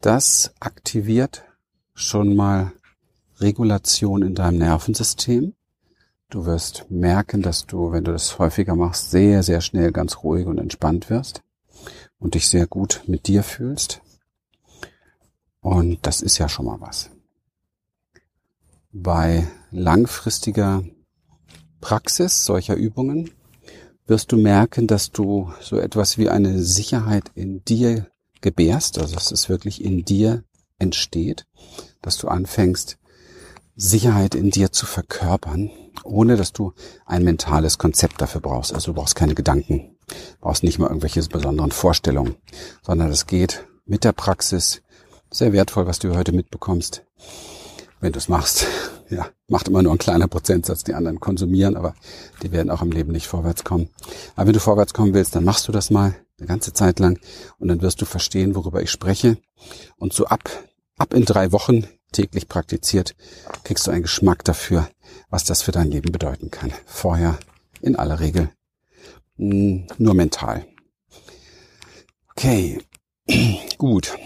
Das 0.00 0.54
aktiviert 0.60 1.44
schon 1.94 2.36
mal 2.36 2.72
Regulation 3.40 4.22
in 4.22 4.34
deinem 4.34 4.58
Nervensystem. 4.58 5.54
Du 6.30 6.46
wirst 6.46 6.90
merken, 6.90 7.42
dass 7.42 7.66
du, 7.66 7.92
wenn 7.92 8.04
du 8.04 8.12
das 8.12 8.38
häufiger 8.38 8.74
machst, 8.74 9.10
sehr, 9.10 9.42
sehr 9.42 9.60
schnell 9.60 9.92
ganz 9.92 10.18
ruhig 10.18 10.46
und 10.46 10.58
entspannt 10.58 11.10
wirst 11.10 11.42
und 12.18 12.34
dich 12.34 12.48
sehr 12.48 12.66
gut 12.66 13.02
mit 13.06 13.26
dir 13.26 13.42
fühlst. 13.42 14.00
Und 15.60 16.06
das 16.06 16.20
ist 16.20 16.38
ja 16.38 16.48
schon 16.48 16.66
mal 16.66 16.80
was. 16.80 17.10
Bei 18.92 19.48
langfristiger 19.70 20.84
Praxis 21.80 22.44
solcher 22.44 22.74
Übungen 22.74 23.30
wirst 24.06 24.32
du 24.32 24.36
merken, 24.36 24.86
dass 24.86 25.12
du 25.12 25.52
so 25.60 25.78
etwas 25.78 26.18
wie 26.18 26.28
eine 26.28 26.62
Sicherheit 26.62 27.30
in 27.34 27.64
dir 27.64 28.08
gebärst, 28.40 28.98
also 28.98 29.14
dass 29.14 29.30
es 29.30 29.48
wirklich 29.48 29.84
in 29.84 30.04
dir 30.04 30.44
entsteht, 30.78 31.46
dass 32.02 32.16
du 32.18 32.28
anfängst, 32.28 32.98
Sicherheit 33.76 34.34
in 34.34 34.50
dir 34.50 34.72
zu 34.72 34.86
verkörpern, 34.86 35.70
ohne 36.02 36.36
dass 36.36 36.52
du 36.52 36.72
ein 37.06 37.22
mentales 37.22 37.78
Konzept 37.78 38.20
dafür 38.20 38.40
brauchst. 38.40 38.74
Also 38.74 38.92
du 38.92 38.94
brauchst 38.94 39.14
keine 39.14 39.34
Gedanken, 39.34 39.96
brauchst 40.40 40.64
nicht 40.64 40.78
mal 40.78 40.88
irgendwelche 40.88 41.22
besonderen 41.28 41.70
Vorstellungen, 41.70 42.36
sondern 42.82 43.10
es 43.10 43.26
geht 43.26 43.66
mit 43.84 44.04
der 44.04 44.12
Praxis. 44.12 44.82
Sehr 45.30 45.52
wertvoll, 45.52 45.86
was 45.86 45.98
du 45.98 46.16
heute 46.16 46.32
mitbekommst, 46.32 47.04
wenn 48.00 48.12
du 48.12 48.18
es 48.18 48.28
machst 48.28 48.66
ja, 49.10 49.28
macht 49.48 49.68
immer 49.68 49.82
nur 49.82 49.92
ein 49.92 49.98
kleiner 49.98 50.28
Prozentsatz, 50.28 50.84
die 50.84 50.94
anderen 50.94 51.20
konsumieren, 51.20 51.76
aber 51.76 51.94
die 52.42 52.52
werden 52.52 52.70
auch 52.70 52.82
im 52.82 52.92
Leben 52.92 53.12
nicht 53.12 53.26
vorwärts 53.26 53.64
kommen. 53.64 53.88
Aber 54.36 54.46
wenn 54.46 54.54
du 54.54 54.60
vorwärts 54.60 54.94
kommen 54.94 55.14
willst, 55.14 55.34
dann 55.34 55.44
machst 55.44 55.68
du 55.68 55.72
das 55.72 55.90
mal 55.90 56.14
eine 56.38 56.46
ganze 56.46 56.72
Zeit 56.72 56.98
lang 56.98 57.18
und 57.58 57.68
dann 57.68 57.82
wirst 57.82 58.00
du 58.00 58.04
verstehen, 58.04 58.54
worüber 58.54 58.82
ich 58.82 58.90
spreche. 58.90 59.38
Und 59.96 60.12
so 60.12 60.26
ab, 60.26 60.48
ab 60.96 61.14
in 61.14 61.24
drei 61.24 61.52
Wochen 61.52 61.86
täglich 62.12 62.48
praktiziert, 62.48 63.14
kriegst 63.64 63.86
du 63.86 63.90
einen 63.90 64.02
Geschmack 64.02 64.44
dafür, 64.44 64.88
was 65.30 65.44
das 65.44 65.62
für 65.62 65.72
dein 65.72 65.90
Leben 65.90 66.12
bedeuten 66.12 66.50
kann. 66.50 66.72
Vorher 66.86 67.38
in 67.80 67.96
aller 67.96 68.20
Regel 68.20 68.50
hm, 69.36 69.86
nur 69.98 70.14
mental. 70.14 70.66
Okay, 72.30 72.80
gut. 73.78 74.16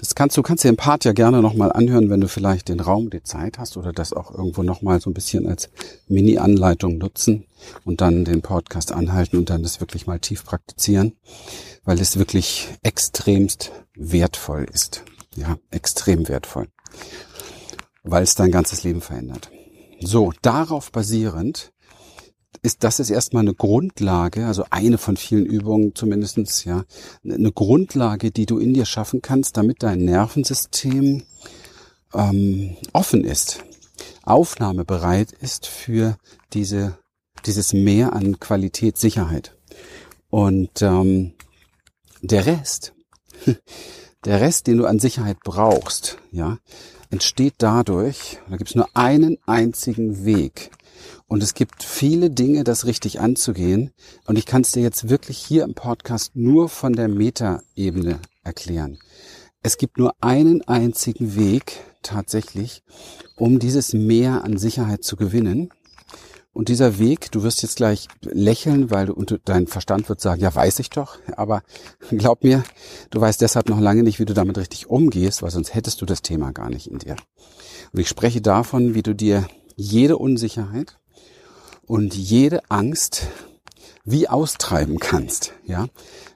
Das 0.00 0.14
kannst 0.14 0.34
du 0.38 0.42
kannst 0.42 0.64
dir 0.64 0.72
den 0.72 0.78
Part 0.78 1.04
ja 1.04 1.12
gerne 1.12 1.42
nochmal 1.42 1.70
anhören, 1.70 2.08
wenn 2.08 2.22
du 2.22 2.26
vielleicht 2.26 2.70
den 2.70 2.80
Raum, 2.80 3.10
die 3.10 3.22
Zeit 3.22 3.58
hast 3.58 3.76
oder 3.76 3.92
das 3.92 4.14
auch 4.14 4.34
irgendwo 4.34 4.62
nochmal 4.62 4.98
so 4.98 5.10
ein 5.10 5.14
bisschen 5.14 5.46
als 5.46 5.68
Mini-Anleitung 6.08 6.96
nutzen 6.96 7.44
und 7.84 8.00
dann 8.00 8.24
den 8.24 8.40
Podcast 8.40 8.92
anhalten 8.92 9.36
und 9.36 9.50
dann 9.50 9.62
das 9.62 9.78
wirklich 9.80 10.06
mal 10.06 10.18
tief 10.18 10.46
praktizieren, 10.46 11.12
weil 11.84 12.00
es 12.00 12.18
wirklich 12.18 12.68
extremst 12.82 13.72
wertvoll 13.94 14.66
ist. 14.72 15.04
Ja, 15.36 15.58
extrem 15.70 16.28
wertvoll. 16.28 16.68
Weil 18.02 18.22
es 18.22 18.34
dein 18.34 18.50
ganzes 18.50 18.82
Leben 18.84 19.02
verändert. 19.02 19.50
So, 20.00 20.32
darauf 20.40 20.92
basierend 20.92 21.72
ist 22.62 22.84
das 22.84 23.00
ist 23.00 23.10
erstmal 23.10 23.42
eine 23.42 23.54
Grundlage, 23.54 24.46
also 24.46 24.64
eine 24.70 24.98
von 24.98 25.16
vielen 25.16 25.46
Übungen 25.46 25.94
zumindestens, 25.94 26.64
ja, 26.64 26.84
eine 27.24 27.52
Grundlage, 27.52 28.30
die 28.30 28.46
du 28.46 28.58
in 28.58 28.74
dir 28.74 28.84
schaffen 28.84 29.22
kannst, 29.22 29.56
damit 29.56 29.82
dein 29.82 30.04
Nervensystem 30.04 31.22
ähm, 32.12 32.76
offen 32.92 33.24
ist, 33.24 33.64
aufnahmebereit 34.24 35.32
ist 35.32 35.66
für 35.66 36.16
diese, 36.52 36.98
dieses 37.46 37.72
Mehr 37.72 38.12
an 38.12 38.40
Qualität, 38.40 38.98
Sicherheit. 38.98 39.56
Und 40.28 40.82
ähm, 40.82 41.32
der 42.22 42.46
Rest, 42.46 42.92
der 44.24 44.40
Rest, 44.40 44.66
den 44.66 44.78
du 44.78 44.86
an 44.86 44.98
Sicherheit 44.98 45.38
brauchst, 45.44 46.18
ja, 46.30 46.58
entsteht 47.10 47.54
dadurch, 47.58 48.38
da 48.48 48.56
gibt 48.56 48.70
es 48.70 48.76
nur 48.76 48.88
einen 48.94 49.38
einzigen 49.46 50.24
Weg, 50.24 50.70
und 51.30 51.44
es 51.44 51.54
gibt 51.54 51.84
viele 51.84 52.28
Dinge, 52.28 52.64
das 52.64 52.86
richtig 52.86 53.20
anzugehen. 53.20 53.92
Und 54.26 54.36
ich 54.36 54.46
kann 54.46 54.62
es 54.62 54.72
dir 54.72 54.82
jetzt 54.82 55.08
wirklich 55.08 55.38
hier 55.38 55.62
im 55.62 55.74
Podcast 55.74 56.34
nur 56.34 56.68
von 56.68 56.92
der 56.92 57.06
Meta-Ebene 57.06 58.18
erklären. 58.42 58.98
Es 59.62 59.78
gibt 59.78 59.96
nur 59.96 60.12
einen 60.20 60.62
einzigen 60.62 61.36
Weg 61.36 61.84
tatsächlich, 62.02 62.82
um 63.36 63.60
dieses 63.60 63.92
Mehr 63.92 64.42
an 64.42 64.58
Sicherheit 64.58 65.04
zu 65.04 65.14
gewinnen. 65.14 65.70
Und 66.52 66.68
dieser 66.68 66.98
Weg, 66.98 67.30
du 67.30 67.44
wirst 67.44 67.62
jetzt 67.62 67.76
gleich 67.76 68.08
lächeln, 68.22 68.90
weil 68.90 69.06
du, 69.06 69.12
und 69.12 69.40
dein 69.44 69.68
Verstand 69.68 70.08
wird 70.08 70.20
sagen, 70.20 70.40
ja, 70.40 70.52
weiß 70.52 70.80
ich 70.80 70.90
doch. 70.90 71.18
Aber 71.36 71.62
glaub 72.10 72.42
mir, 72.42 72.64
du 73.10 73.20
weißt 73.20 73.40
deshalb 73.40 73.68
noch 73.68 73.78
lange 73.78 74.02
nicht, 74.02 74.18
wie 74.18 74.24
du 74.24 74.34
damit 74.34 74.58
richtig 74.58 74.90
umgehst, 74.90 75.44
weil 75.44 75.52
sonst 75.52 75.76
hättest 75.76 76.02
du 76.02 76.06
das 76.06 76.22
Thema 76.22 76.50
gar 76.50 76.70
nicht 76.70 76.90
in 76.90 76.98
dir. 76.98 77.14
Und 77.92 78.00
ich 78.00 78.08
spreche 78.08 78.40
davon, 78.40 78.94
wie 78.94 79.04
du 79.04 79.14
dir 79.14 79.46
jede 79.76 80.18
Unsicherheit, 80.18 80.99
und 81.90 82.14
jede 82.14 82.62
Angst 82.70 83.26
wie 84.04 84.28
austreiben 84.28 85.00
kannst, 85.00 85.54
ja, 85.64 85.88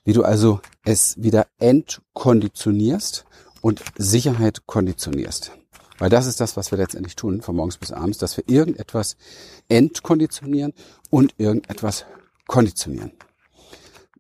wie 0.02 0.12
du 0.12 0.24
also 0.24 0.60
es 0.84 1.14
wieder 1.22 1.46
entkonditionierst 1.60 3.24
und 3.60 3.80
Sicherheit 3.96 4.66
konditionierst. 4.66 5.52
Weil 5.98 6.10
das 6.10 6.26
ist 6.26 6.40
das, 6.40 6.56
was 6.56 6.72
wir 6.72 6.78
letztendlich 6.78 7.14
tun, 7.14 7.40
von 7.40 7.54
morgens 7.54 7.76
bis 7.76 7.92
abends, 7.92 8.18
dass 8.18 8.36
wir 8.36 8.42
irgendetwas 8.48 9.16
entkonditionieren 9.68 10.72
und 11.08 11.34
irgendetwas 11.38 12.04
konditionieren. 12.48 13.12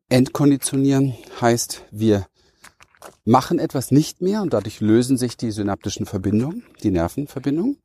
Entkonditionieren 0.08 1.14
heißt, 1.40 1.82
wir 1.90 2.28
machen 3.24 3.58
etwas 3.58 3.90
nicht 3.90 4.22
mehr 4.22 4.40
und 4.40 4.52
dadurch 4.52 4.78
lösen 4.78 5.16
sich 5.16 5.36
die 5.36 5.50
synaptischen 5.50 6.06
Verbindungen, 6.06 6.64
die 6.84 6.92
Nervenverbindungen. 6.92 7.78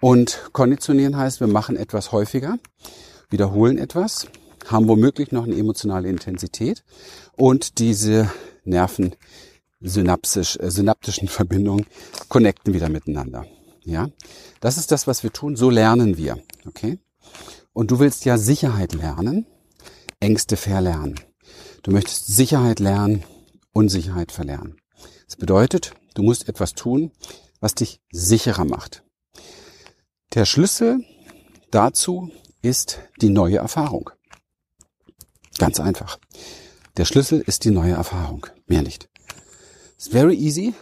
Und 0.00 0.50
konditionieren 0.52 1.16
heißt, 1.16 1.40
wir 1.40 1.46
machen 1.46 1.76
etwas 1.76 2.12
häufiger, 2.12 2.58
wiederholen 3.30 3.78
etwas, 3.78 4.26
haben 4.66 4.88
womöglich 4.88 5.32
noch 5.32 5.44
eine 5.44 5.56
emotionale 5.56 6.08
Intensität 6.08 6.84
und 7.36 7.78
diese 7.78 8.30
Nerven 8.64 9.14
synapsisch, 9.80 10.58
äh, 10.58 10.70
synaptischen 10.70 11.28
Verbindungen 11.28 11.86
connecten 12.28 12.74
wieder 12.74 12.88
miteinander. 12.88 13.46
Ja, 13.84 14.10
das 14.60 14.78
ist 14.78 14.90
das, 14.90 15.06
was 15.06 15.22
wir 15.22 15.32
tun. 15.32 15.54
So 15.54 15.70
lernen 15.70 16.16
wir. 16.16 16.38
Okay? 16.66 16.98
Und 17.72 17.90
du 17.90 18.00
willst 18.00 18.24
ja 18.24 18.36
Sicherheit 18.36 18.94
lernen, 18.94 19.46
Ängste 20.18 20.56
verlernen. 20.56 21.20
Du 21.82 21.92
möchtest 21.92 22.26
Sicherheit 22.26 22.80
lernen, 22.80 23.22
Unsicherheit 23.72 24.32
verlernen. 24.32 24.80
Das 25.26 25.36
bedeutet, 25.36 25.92
du 26.14 26.22
musst 26.22 26.48
etwas 26.48 26.72
tun, 26.72 27.12
was 27.60 27.74
dich 27.74 28.00
sicherer 28.10 28.64
macht. 28.64 29.05
Der 30.34 30.44
Schlüssel 30.44 31.04
dazu 31.70 32.30
ist 32.60 33.00
die 33.20 33.30
neue 33.30 33.58
Erfahrung. 33.58 34.10
Ganz 35.58 35.80
einfach. 35.80 36.18
Der 36.96 37.04
Schlüssel 37.04 37.40
ist 37.40 37.64
die 37.64 37.70
neue 37.70 37.92
Erfahrung, 37.92 38.46
mehr 38.66 38.82
nicht. 38.82 39.08
It's 39.94 40.08
very 40.08 40.34
easy. 40.34 40.74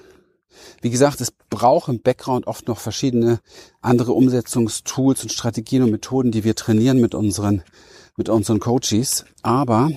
Wie 0.80 0.90
gesagt, 0.90 1.20
es 1.20 1.32
braucht 1.50 1.88
im 1.88 2.02
Background 2.02 2.46
oft 2.46 2.68
noch 2.68 2.78
verschiedene 2.78 3.40
andere 3.80 4.12
Umsetzungstools 4.12 5.22
und 5.22 5.32
Strategien 5.32 5.82
und 5.82 5.90
Methoden, 5.90 6.32
die 6.32 6.44
wir 6.44 6.54
trainieren 6.54 7.00
mit 7.00 7.14
unseren, 7.14 7.62
mit 8.16 8.28
unseren 8.28 8.60
Coaches. 8.60 9.24
Aber 9.42 9.90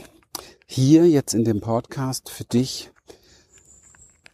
hier 0.66 1.08
jetzt 1.08 1.34
in 1.34 1.46
dem 1.46 1.62
Podcast 1.62 2.30
für 2.30 2.44
dich 2.44 2.92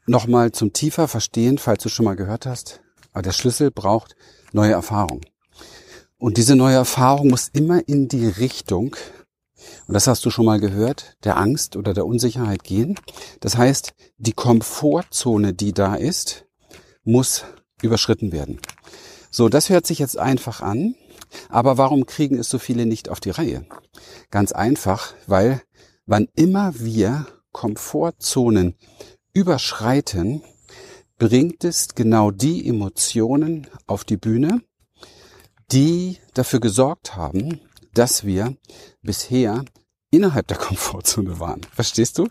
nochmal 0.06 0.52
zum 0.52 0.74
tiefer 0.74 1.08
verstehen, 1.08 1.58
falls 1.58 1.84
du 1.84 1.90
schon 1.90 2.06
mal 2.06 2.16
gehört 2.16 2.46
hast. 2.46 2.83
Aber 3.14 3.22
der 3.22 3.32
Schlüssel 3.32 3.72
braucht 3.72 4.16
neue 4.52 4.74
Erfahrung. 4.74 5.22
Und 6.18 6.38
diese 6.38 6.56
neue 6.56 6.76
Erfahrung 6.76 7.30
muss 7.30 7.50
immer 7.54 7.88
in 7.88 8.08
die 8.08 8.28
Richtung, 8.28 8.96
und 9.88 9.94
das 9.94 10.08
hast 10.08 10.26
du 10.26 10.30
schon 10.30 10.46
mal 10.46 10.60
gehört, 10.60 11.18
der 11.24 11.38
Angst 11.38 11.76
oder 11.76 11.94
der 11.94 12.06
Unsicherheit 12.06 12.64
gehen. 12.64 13.00
Das 13.40 13.58
heißt, 13.58 13.94
die 14.18 14.34
Komfortzone, 14.34 15.54
die 15.54 15.74
da 15.74 15.96
ist, 15.96 16.46
muss 17.04 17.46
überschritten 17.82 18.32
werden. 18.32 18.60
So, 19.32 19.50
das 19.50 19.70
hört 19.70 19.86
sich 19.86 20.00
jetzt 20.00 20.18
einfach 20.18 20.62
an, 20.62 20.96
aber 21.50 21.78
warum 21.78 22.06
kriegen 22.06 22.38
es 22.38 22.50
so 22.50 22.60
viele 22.60 22.86
nicht 22.86 23.10
auf 23.10 23.20
die 23.20 23.32
Reihe? 23.32 23.66
Ganz 24.32 24.52
einfach, 24.52 25.14
weil 25.28 25.62
wann 26.06 26.28
immer 26.36 26.74
wir 26.78 27.28
Komfortzonen 27.52 28.76
überschreiten, 29.34 30.44
bringt 31.24 31.64
es 31.64 31.96
genau 31.96 32.32
die 32.32 32.68
Emotionen 32.68 33.68
auf 33.88 34.04
die 34.04 34.18
Bühne, 34.18 34.60
die 35.72 36.18
dafür 36.34 36.60
gesorgt 36.60 37.16
haben, 37.16 37.62
dass 37.94 38.26
wir 38.26 38.58
bisher 39.04 39.64
innerhalb 40.12 40.48
der 40.48 40.58
Komfortzone 40.68 41.40
waren. 41.40 41.62
Verstehst 41.72 42.18
du? 42.18 42.28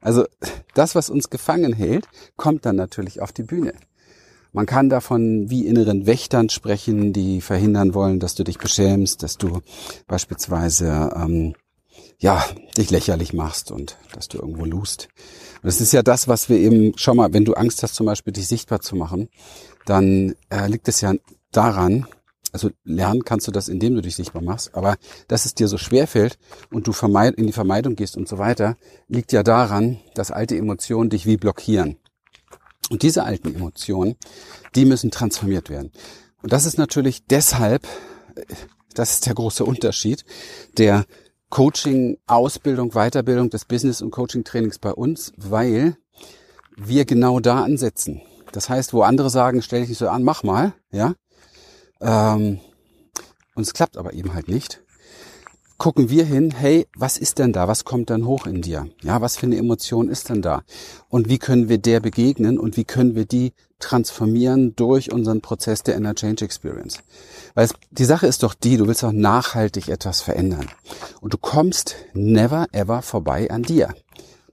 Also 0.00 0.26
das, 0.74 0.96
was 0.96 1.08
uns 1.08 1.30
gefangen 1.30 1.72
hält, 1.72 2.08
kommt 2.36 2.66
dann 2.66 2.74
natürlich 2.74 3.22
auf 3.22 3.30
die 3.30 3.44
Bühne. 3.44 3.74
Man 4.50 4.66
kann 4.66 4.88
davon 4.90 5.48
wie 5.48 5.64
inneren 5.64 6.06
Wächtern 6.06 6.48
sprechen, 6.48 7.12
die 7.12 7.42
verhindern 7.42 7.94
wollen, 7.94 8.18
dass 8.18 8.34
du 8.34 8.42
dich 8.42 8.58
beschämst, 8.58 9.22
dass 9.22 9.38
du 9.38 9.60
beispielsweise 10.08 11.12
ähm, 11.14 11.54
ja 12.18 12.44
dich 12.76 12.90
lächerlich 12.90 13.34
machst 13.34 13.70
und 13.70 13.98
dass 14.12 14.26
du 14.26 14.38
irgendwo 14.38 14.64
lust. 14.64 15.08
Und 15.62 15.68
das 15.68 15.80
ist 15.80 15.92
ja 15.92 16.02
das, 16.02 16.26
was 16.26 16.48
wir 16.48 16.58
eben, 16.58 16.92
schau 16.96 17.14
mal, 17.14 17.32
wenn 17.32 17.44
du 17.44 17.54
Angst 17.54 17.82
hast, 17.82 17.94
zum 17.94 18.06
Beispiel 18.06 18.32
dich 18.32 18.48
sichtbar 18.48 18.80
zu 18.80 18.96
machen, 18.96 19.28
dann 19.86 20.34
äh, 20.50 20.66
liegt 20.66 20.88
es 20.88 21.00
ja 21.00 21.14
daran, 21.52 22.06
also 22.50 22.70
lernen 22.84 23.24
kannst 23.24 23.46
du 23.46 23.52
das, 23.52 23.68
indem 23.68 23.94
du 23.94 24.02
dich 24.02 24.16
sichtbar 24.16 24.42
machst, 24.42 24.74
aber 24.74 24.96
dass 25.28 25.46
es 25.46 25.54
dir 25.54 25.68
so 25.68 25.78
schwer 25.78 26.08
fällt 26.08 26.38
und 26.70 26.86
du 26.86 26.92
vermeid, 26.92 27.36
in 27.36 27.46
die 27.46 27.52
Vermeidung 27.52 27.94
gehst 27.94 28.16
und 28.16 28.28
so 28.28 28.38
weiter, 28.38 28.76
liegt 29.08 29.32
ja 29.32 29.44
daran, 29.44 30.00
dass 30.14 30.32
alte 30.32 30.56
Emotionen 30.56 31.10
dich 31.10 31.26
wie 31.26 31.36
blockieren. 31.36 31.96
Und 32.90 33.02
diese 33.02 33.22
alten 33.22 33.54
Emotionen, 33.54 34.16
die 34.74 34.84
müssen 34.84 35.10
transformiert 35.12 35.70
werden. 35.70 35.92
Und 36.42 36.52
das 36.52 36.66
ist 36.66 36.76
natürlich 36.76 37.24
deshalb, 37.26 37.86
äh, 38.34 38.44
das 38.94 39.14
ist 39.14 39.26
der 39.26 39.34
große 39.34 39.64
Unterschied, 39.64 40.24
der 40.76 41.06
Coaching, 41.52 42.16
Ausbildung, 42.26 42.92
Weiterbildung 42.92 43.50
des 43.50 43.66
Business- 43.66 44.00
und 44.00 44.10
Coaching-Trainings 44.10 44.78
bei 44.78 44.90
uns, 44.90 45.34
weil 45.36 45.98
wir 46.78 47.04
genau 47.04 47.40
da 47.40 47.62
ansetzen. 47.62 48.22
Das 48.52 48.70
heißt, 48.70 48.94
wo 48.94 49.02
andere 49.02 49.28
sagen, 49.28 49.60
stell 49.60 49.80
dich 49.80 49.90
nicht 49.90 49.98
so 49.98 50.08
an, 50.08 50.22
mach 50.22 50.44
mal, 50.44 50.72
ja. 50.90 51.12
Ähm, 52.00 52.58
und 53.54 53.62
es 53.64 53.74
klappt 53.74 53.98
aber 53.98 54.14
eben 54.14 54.32
halt 54.32 54.48
nicht. 54.48 54.82
Gucken 55.82 56.10
wir 56.10 56.24
hin, 56.24 56.52
hey, 56.52 56.86
was 56.94 57.18
ist 57.18 57.40
denn 57.40 57.52
da? 57.52 57.66
Was 57.66 57.84
kommt 57.84 58.08
dann 58.08 58.24
hoch 58.24 58.46
in 58.46 58.62
dir? 58.62 58.86
Ja, 59.00 59.20
was 59.20 59.36
für 59.36 59.46
eine 59.46 59.56
Emotion 59.56 60.08
ist 60.08 60.28
denn 60.28 60.40
da? 60.40 60.62
Und 61.08 61.28
wie 61.28 61.40
können 61.40 61.68
wir 61.68 61.78
der 61.78 61.98
begegnen 61.98 62.56
und 62.56 62.76
wie 62.76 62.84
können 62.84 63.16
wir 63.16 63.24
die 63.24 63.52
transformieren 63.80 64.76
durch 64.76 65.10
unseren 65.10 65.40
Prozess 65.40 65.82
der 65.82 65.96
Inner 65.96 66.14
Change 66.14 66.44
Experience? 66.44 67.02
Weil 67.54 67.64
es, 67.64 67.74
die 67.90 68.04
Sache 68.04 68.28
ist 68.28 68.44
doch 68.44 68.54
die, 68.54 68.76
du 68.76 68.86
willst 68.86 69.02
auch 69.02 69.10
nachhaltig 69.10 69.88
etwas 69.88 70.20
verändern. 70.20 70.68
Und 71.20 71.34
du 71.34 71.36
kommst 71.36 71.96
never 72.14 72.68
ever 72.70 73.02
vorbei 73.02 73.50
an 73.50 73.64
dir. 73.64 73.92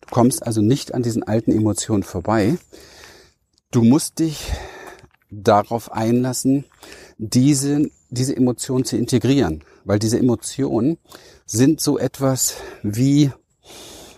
Du 0.02 0.08
kommst 0.10 0.42
also 0.42 0.64
nicht 0.64 0.96
an 0.96 1.04
diesen 1.04 1.22
alten 1.22 1.52
Emotionen 1.52 2.02
vorbei. 2.02 2.58
Du 3.70 3.84
musst 3.84 4.18
dich 4.18 4.52
darauf 5.30 5.92
einlassen, 5.92 6.66
diese, 7.20 7.92
diese 8.10 8.36
Emotionen 8.36 8.86
zu 8.86 8.98
integrieren. 8.98 9.64
Weil 9.84 10.00
diese 10.00 10.20
Emotionen 10.20 10.98
sind 11.46 11.82
so 11.82 11.98
etwas 11.98 12.56
wie, 12.84 13.32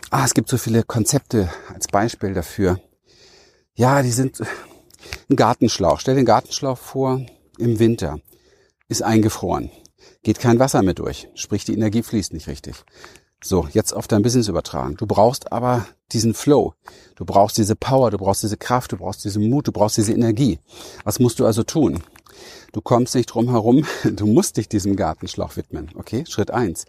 ah, 0.10 0.26
es 0.26 0.34
gibt 0.34 0.50
so 0.50 0.58
viele 0.58 0.84
Konzepte 0.84 1.50
als 1.74 1.88
Beispiel 1.88 2.34
dafür. 2.34 2.80
ja, 3.76 4.02
die 4.04 4.12
sind 4.12 4.42
ein 5.30 5.36
Gartenschlauch. 5.36 6.00
Stell 6.00 6.16
den 6.16 6.26
Gartenschlauch 6.26 6.78
vor 6.78 7.26
im 7.58 7.80
Winter. 7.80 8.20
Ist 8.88 9.04
eingefroren. 9.04 9.72
Geht 10.24 10.40
kein 10.40 10.60
Wasser 10.60 10.82
mehr 10.84 10.94
durch. 10.94 11.30
Sprich, 11.34 11.66
die 11.66 11.74
Energie 11.74 12.04
fließt 12.04 12.34
nicht 12.34 12.48
richtig. 12.48 12.76
So, 13.44 13.68
jetzt 13.74 13.94
auf 13.94 14.08
dein 14.08 14.22
Business 14.22 14.50
übertragen. 14.50 14.98
Du 14.98 15.08
brauchst 15.08 15.52
aber 15.52 15.88
diesen 16.12 16.36
Flow. 16.36 16.74
Du 17.16 17.26
brauchst 17.26 17.58
diese 17.58 17.76
Power, 17.76 18.12
du 18.12 18.18
brauchst 18.18 18.44
diese 18.44 18.58
Kraft, 18.58 18.92
du 18.92 18.98
brauchst 18.98 19.24
diesen 19.24 19.50
Mut, 19.50 19.68
du 19.68 19.72
brauchst 19.72 19.98
diese 19.98 20.14
Energie. 20.14 20.60
Was 21.04 21.20
musst 21.20 21.40
du 21.40 21.46
also 21.46 21.64
tun? 21.64 22.04
Du 22.72 22.82
kommst 22.82 23.16
nicht 23.16 23.28
drum 23.28 23.50
herum, 23.50 23.86
du 24.04 24.26
musst 24.26 24.58
dich 24.58 24.70
diesem 24.70 24.96
Gartenschlauch 24.96 25.58
widmen. 25.58 25.90
Okay, 25.96 26.24
Schritt 26.28 26.52
eins. 26.52 26.86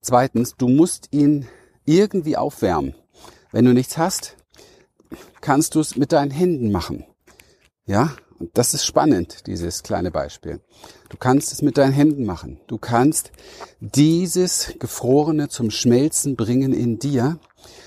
Zweitens, 0.00 0.54
du 0.56 0.68
musst 0.68 1.08
ihn 1.12 1.48
irgendwie 1.84 2.36
aufwärmen. 2.36 2.94
Wenn 3.52 3.64
du 3.64 3.72
nichts 3.72 3.96
hast, 3.96 4.36
kannst 5.40 5.74
du 5.74 5.80
es 5.80 5.96
mit 5.96 6.12
deinen 6.12 6.30
Händen 6.30 6.72
machen. 6.72 7.04
Ja, 7.86 8.14
und 8.38 8.50
das 8.54 8.74
ist 8.74 8.84
spannend, 8.84 9.46
dieses 9.46 9.82
kleine 9.82 10.10
Beispiel. 10.10 10.60
Du 11.08 11.16
kannst 11.16 11.52
es 11.52 11.62
mit 11.62 11.78
deinen 11.78 11.92
Händen 11.92 12.24
machen. 12.24 12.60
Du 12.66 12.78
kannst 12.78 13.30
dieses 13.80 14.74
Gefrorene 14.78 15.48
zum 15.48 15.70
Schmelzen 15.70 16.36
bringen 16.36 16.72
in 16.72 16.98
dir, 16.98 17.38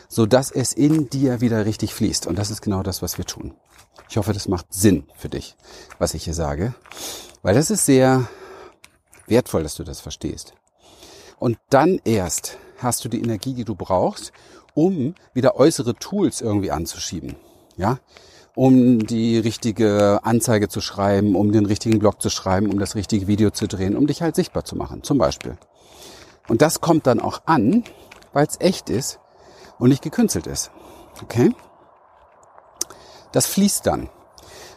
so 0.08 0.26
dass 0.26 0.52
es 0.52 0.74
in 0.74 1.10
dir 1.10 1.42
wieder 1.42 1.66
richtig 1.66 1.94
fließt. 1.94 2.28
Und 2.28 2.40
das 2.40 2.50
ist 2.50 2.62
genau 2.62 2.84
das, 2.84 3.02
was 3.02 3.18
wir 3.18 3.26
tun. 3.26 3.54
Ich 4.10 4.18
hoffe, 4.18 4.34
das 4.34 4.48
macht 4.48 4.74
Sinn 4.74 5.06
für 5.16 5.30
dich, 5.30 5.56
was 6.00 6.14
ich 6.14 6.24
hier 6.24 6.34
sage. 6.34 6.74
Weil 7.42 7.56
das 7.56 7.70
ist 7.70 7.86
sehr 7.86 8.28
wertvoll, 9.28 9.64
dass 9.64 9.76
du 9.76 9.84
das 9.84 10.00
verstehst. 10.00 10.54
Und 11.40 11.58
dann 11.70 12.00
erst 12.04 12.58
hast 12.78 13.04
du 13.06 13.10
die 13.10 13.22
Energie, 13.22 13.54
die 13.54 13.66
du 13.66 13.76
brauchst, 13.76 14.32
um 14.74 15.16
wieder 15.34 15.56
äußere 15.56 15.96
Tools 15.96 16.42
irgendwie 16.42 16.72
anzuschieben. 16.72 17.36
Ja, 17.76 18.00
um 18.56 19.06
die 19.06 19.38
richtige 19.38 20.20
Anzeige 20.24 20.68
zu 20.68 20.82
schreiben, 20.82 21.36
um 21.36 21.52
den 21.52 21.68
richtigen 21.68 22.00
Blog 22.00 22.22
zu 22.24 22.32
schreiben, 22.32 22.72
um 22.72 22.80
das 22.80 22.96
richtige 22.96 23.28
Video 23.28 23.52
zu 23.52 23.68
drehen, 23.68 23.96
um 23.96 24.08
dich 24.08 24.24
halt 24.24 24.36
sichtbar 24.36 24.66
zu 24.66 24.76
machen, 24.76 25.04
zum 25.04 25.20
Beispiel. 25.20 25.58
Und 26.48 26.64
das 26.64 26.82
kommt 26.82 27.06
dann 27.06 27.20
auch 27.20 27.42
an, 27.46 27.84
weil 28.34 28.48
es 28.48 28.60
echt 28.60 28.90
ist 28.90 29.20
und 29.78 29.90
nicht 29.90 30.02
gekünstelt 30.02 30.48
ist. 30.48 30.72
Okay? 31.22 31.52
Das 33.32 33.46
fließt 33.46 33.86
dann. 33.86 34.10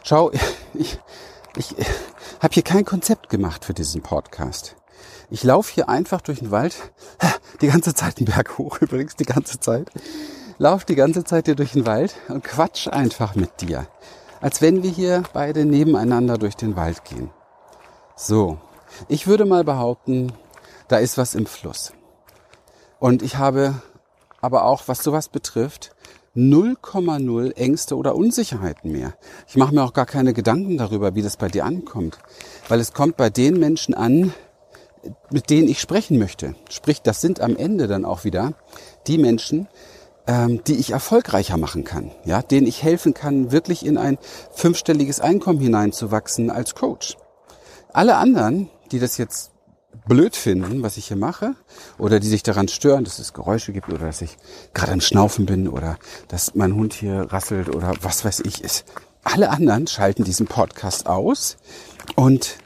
Schau, 0.03 0.31
ich, 0.73 0.99
ich 1.55 1.75
habe 2.39 2.53
hier 2.53 2.63
kein 2.63 2.85
Konzept 2.85 3.29
gemacht 3.29 3.65
für 3.65 3.73
diesen 3.73 4.01
Podcast. 4.01 4.75
Ich 5.29 5.43
laufe 5.43 5.73
hier 5.73 5.89
einfach 5.89 6.21
durch 6.21 6.39
den 6.39 6.51
Wald, 6.51 6.75
die 7.61 7.67
ganze 7.67 7.93
Zeit 7.93 8.19
den 8.19 8.25
Berg 8.25 8.57
hoch 8.57 8.77
übrigens, 8.81 9.15
die 9.15 9.25
ganze 9.25 9.59
Zeit 9.59 9.89
lauf 10.61 10.85
die 10.85 10.95
ganze 10.95 11.23
Zeit 11.23 11.45
hier 11.47 11.55
durch 11.55 11.71
den 11.71 11.87
Wald 11.87 12.15
und 12.27 12.43
quatsch 12.43 12.87
einfach 12.87 13.33
mit 13.33 13.61
dir. 13.61 13.87
Als 14.41 14.61
wenn 14.61 14.83
wir 14.83 14.91
hier 14.91 15.23
beide 15.33 15.65
nebeneinander 15.65 16.37
durch 16.37 16.55
den 16.55 16.75
Wald 16.75 17.03
gehen. 17.03 17.31
So. 18.15 18.59
Ich 19.07 19.25
würde 19.25 19.45
mal 19.45 19.63
behaupten, 19.63 20.33
da 20.87 20.97
ist 20.97 21.17
was 21.17 21.33
im 21.33 21.47
Fluss. 21.47 21.93
Und 22.99 23.23
ich 23.23 23.37
habe 23.37 23.81
aber 24.39 24.65
auch, 24.65 24.83
was 24.85 25.01
sowas 25.01 25.29
betrifft, 25.29 25.95
0,0 26.35 27.55
Ängste 27.55 27.97
oder 27.97 28.15
Unsicherheiten 28.15 28.91
mehr. 28.91 29.13
Ich 29.47 29.57
mache 29.57 29.75
mir 29.75 29.83
auch 29.83 29.93
gar 29.93 30.05
keine 30.05 30.33
Gedanken 30.33 30.77
darüber, 30.77 31.13
wie 31.13 31.21
das 31.21 31.35
bei 31.35 31.49
dir 31.49 31.65
ankommt. 31.65 32.19
Weil 32.69 32.79
es 32.79 32.93
kommt 32.93 33.17
bei 33.17 33.29
den 33.29 33.59
Menschen 33.59 33.93
an, 33.93 34.33
mit 35.29 35.49
denen 35.49 35.67
ich 35.67 35.81
sprechen 35.81 36.17
möchte. 36.17 36.55
Sprich, 36.69 37.01
das 37.01 37.21
sind 37.21 37.41
am 37.41 37.57
Ende 37.57 37.87
dann 37.87 38.05
auch 38.05 38.23
wieder 38.23 38.53
die 39.07 39.17
Menschen, 39.17 39.67
ähm, 40.27 40.63
die 40.65 40.75
ich 40.75 40.91
erfolgreicher 40.91 41.57
machen 41.57 41.83
kann, 41.83 42.11
ja, 42.23 42.41
denen 42.41 42.67
ich 42.67 42.83
helfen 42.83 43.13
kann, 43.13 43.51
wirklich 43.51 43.85
in 43.85 43.97
ein 43.97 44.17
fünfstelliges 44.53 45.19
Einkommen 45.19 45.59
hineinzuwachsen 45.59 46.49
als 46.49 46.75
Coach. 46.75 47.17
Alle 47.91 48.15
anderen, 48.15 48.69
die 48.91 48.99
das 48.99 49.17
jetzt 49.17 49.50
blöd 50.07 50.35
finden, 50.35 50.83
was 50.83 50.97
ich 50.97 51.07
hier 51.07 51.17
mache, 51.17 51.55
oder 51.97 52.19
die 52.19 52.27
sich 52.27 52.43
daran 52.43 52.67
stören, 52.67 53.03
dass 53.03 53.19
es 53.19 53.33
Geräusche 53.33 53.71
gibt 53.71 53.89
oder 53.89 54.05
dass 54.05 54.21
ich 54.21 54.37
gerade 54.73 54.91
am 54.91 55.01
Schnaufen 55.01 55.45
bin 55.45 55.67
oder 55.67 55.97
dass 56.27 56.55
mein 56.55 56.75
Hund 56.75 56.93
hier 56.93 57.31
rasselt 57.31 57.73
oder 57.73 57.93
was 58.01 58.25
weiß 58.25 58.41
ich 58.41 58.63
ist. 58.63 58.85
Alle 59.23 59.49
anderen 59.49 59.87
schalten 59.87 60.23
diesen 60.23 60.47
Podcast 60.47 61.07
aus 61.07 61.57
und 62.15 62.57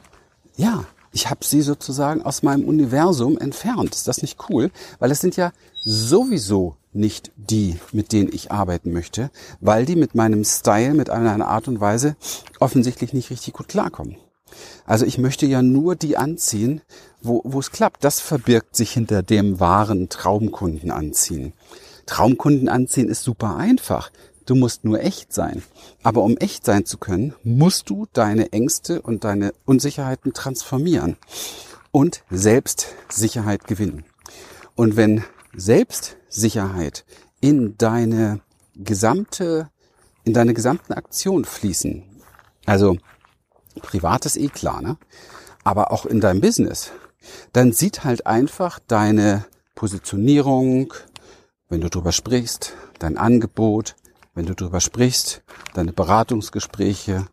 ja, 0.56 0.84
ich 1.12 1.30
habe 1.30 1.44
sie 1.44 1.62
sozusagen 1.62 2.22
aus 2.22 2.42
meinem 2.42 2.64
Universum 2.64 3.38
entfernt. 3.38 3.94
Ist 3.94 4.08
das 4.08 4.22
nicht 4.22 4.38
cool? 4.50 4.70
Weil 4.98 5.10
es 5.10 5.20
sind 5.20 5.36
ja 5.36 5.52
sowieso 5.82 6.76
nicht 6.92 7.32
die, 7.36 7.78
mit 7.92 8.12
denen 8.12 8.30
ich 8.32 8.50
arbeiten 8.50 8.92
möchte, 8.92 9.30
weil 9.60 9.86
die 9.86 9.96
mit 9.96 10.14
meinem 10.14 10.44
Style, 10.44 10.94
mit 10.94 11.10
einer 11.10 11.46
Art 11.48 11.68
und 11.68 11.80
Weise 11.80 12.16
offensichtlich 12.60 13.12
nicht 13.12 13.30
richtig 13.30 13.54
gut 13.54 13.68
klarkommen. 13.68 14.16
Also 14.84 15.04
ich 15.04 15.18
möchte 15.18 15.46
ja 15.46 15.62
nur 15.62 15.96
die 15.96 16.16
anziehen, 16.16 16.80
wo, 17.22 17.42
wo 17.44 17.60
es 17.60 17.70
klappt. 17.70 18.04
Das 18.04 18.20
verbirgt 18.20 18.76
sich 18.76 18.92
hinter 18.92 19.22
dem 19.22 19.60
wahren 19.60 20.08
Traumkunden 20.08 20.90
anziehen. 20.90 21.52
Traumkunden 22.06 22.68
anziehen 22.68 23.08
ist 23.08 23.22
super 23.22 23.56
einfach. 23.56 24.10
Du 24.46 24.54
musst 24.54 24.84
nur 24.84 25.00
echt 25.00 25.32
sein. 25.32 25.62
Aber 26.02 26.22
um 26.22 26.36
echt 26.36 26.64
sein 26.64 26.86
zu 26.86 26.98
können, 26.98 27.34
musst 27.42 27.90
du 27.90 28.06
deine 28.12 28.52
Ängste 28.52 29.02
und 29.02 29.24
deine 29.24 29.52
Unsicherheiten 29.64 30.32
transformieren 30.32 31.16
und 31.90 32.22
Selbstsicherheit 32.30 33.66
gewinnen. 33.66 34.04
Und 34.76 34.96
wenn 34.96 35.24
Selbstsicherheit 35.54 37.04
in 37.40 37.76
deine 37.76 38.40
gesamte, 38.76 39.70
in 40.24 40.32
deine 40.32 40.54
gesamten 40.54 40.92
Aktionen 40.92 41.44
fließen. 41.44 42.04
Also 42.66 42.98
privates 43.82 44.36
eh 44.36 44.48
klar, 44.48 44.82
ne? 44.82 44.96
Aber 45.64 45.92
auch 45.92 46.06
in 46.06 46.20
deinem 46.20 46.40
Business. 46.40 46.92
Dann 47.52 47.72
sieht 47.72 48.04
halt 48.04 48.26
einfach 48.26 48.78
deine 48.78 49.44
Positionierung, 49.74 50.94
wenn 51.68 51.80
du 51.80 51.90
drüber 51.90 52.12
sprichst, 52.12 52.74
dein 52.98 53.16
Angebot, 53.18 53.96
wenn 54.34 54.46
du 54.46 54.54
drüber 54.54 54.80
sprichst, 54.80 55.42
deine 55.74 55.92
Beratungsgespräche, 55.92 57.26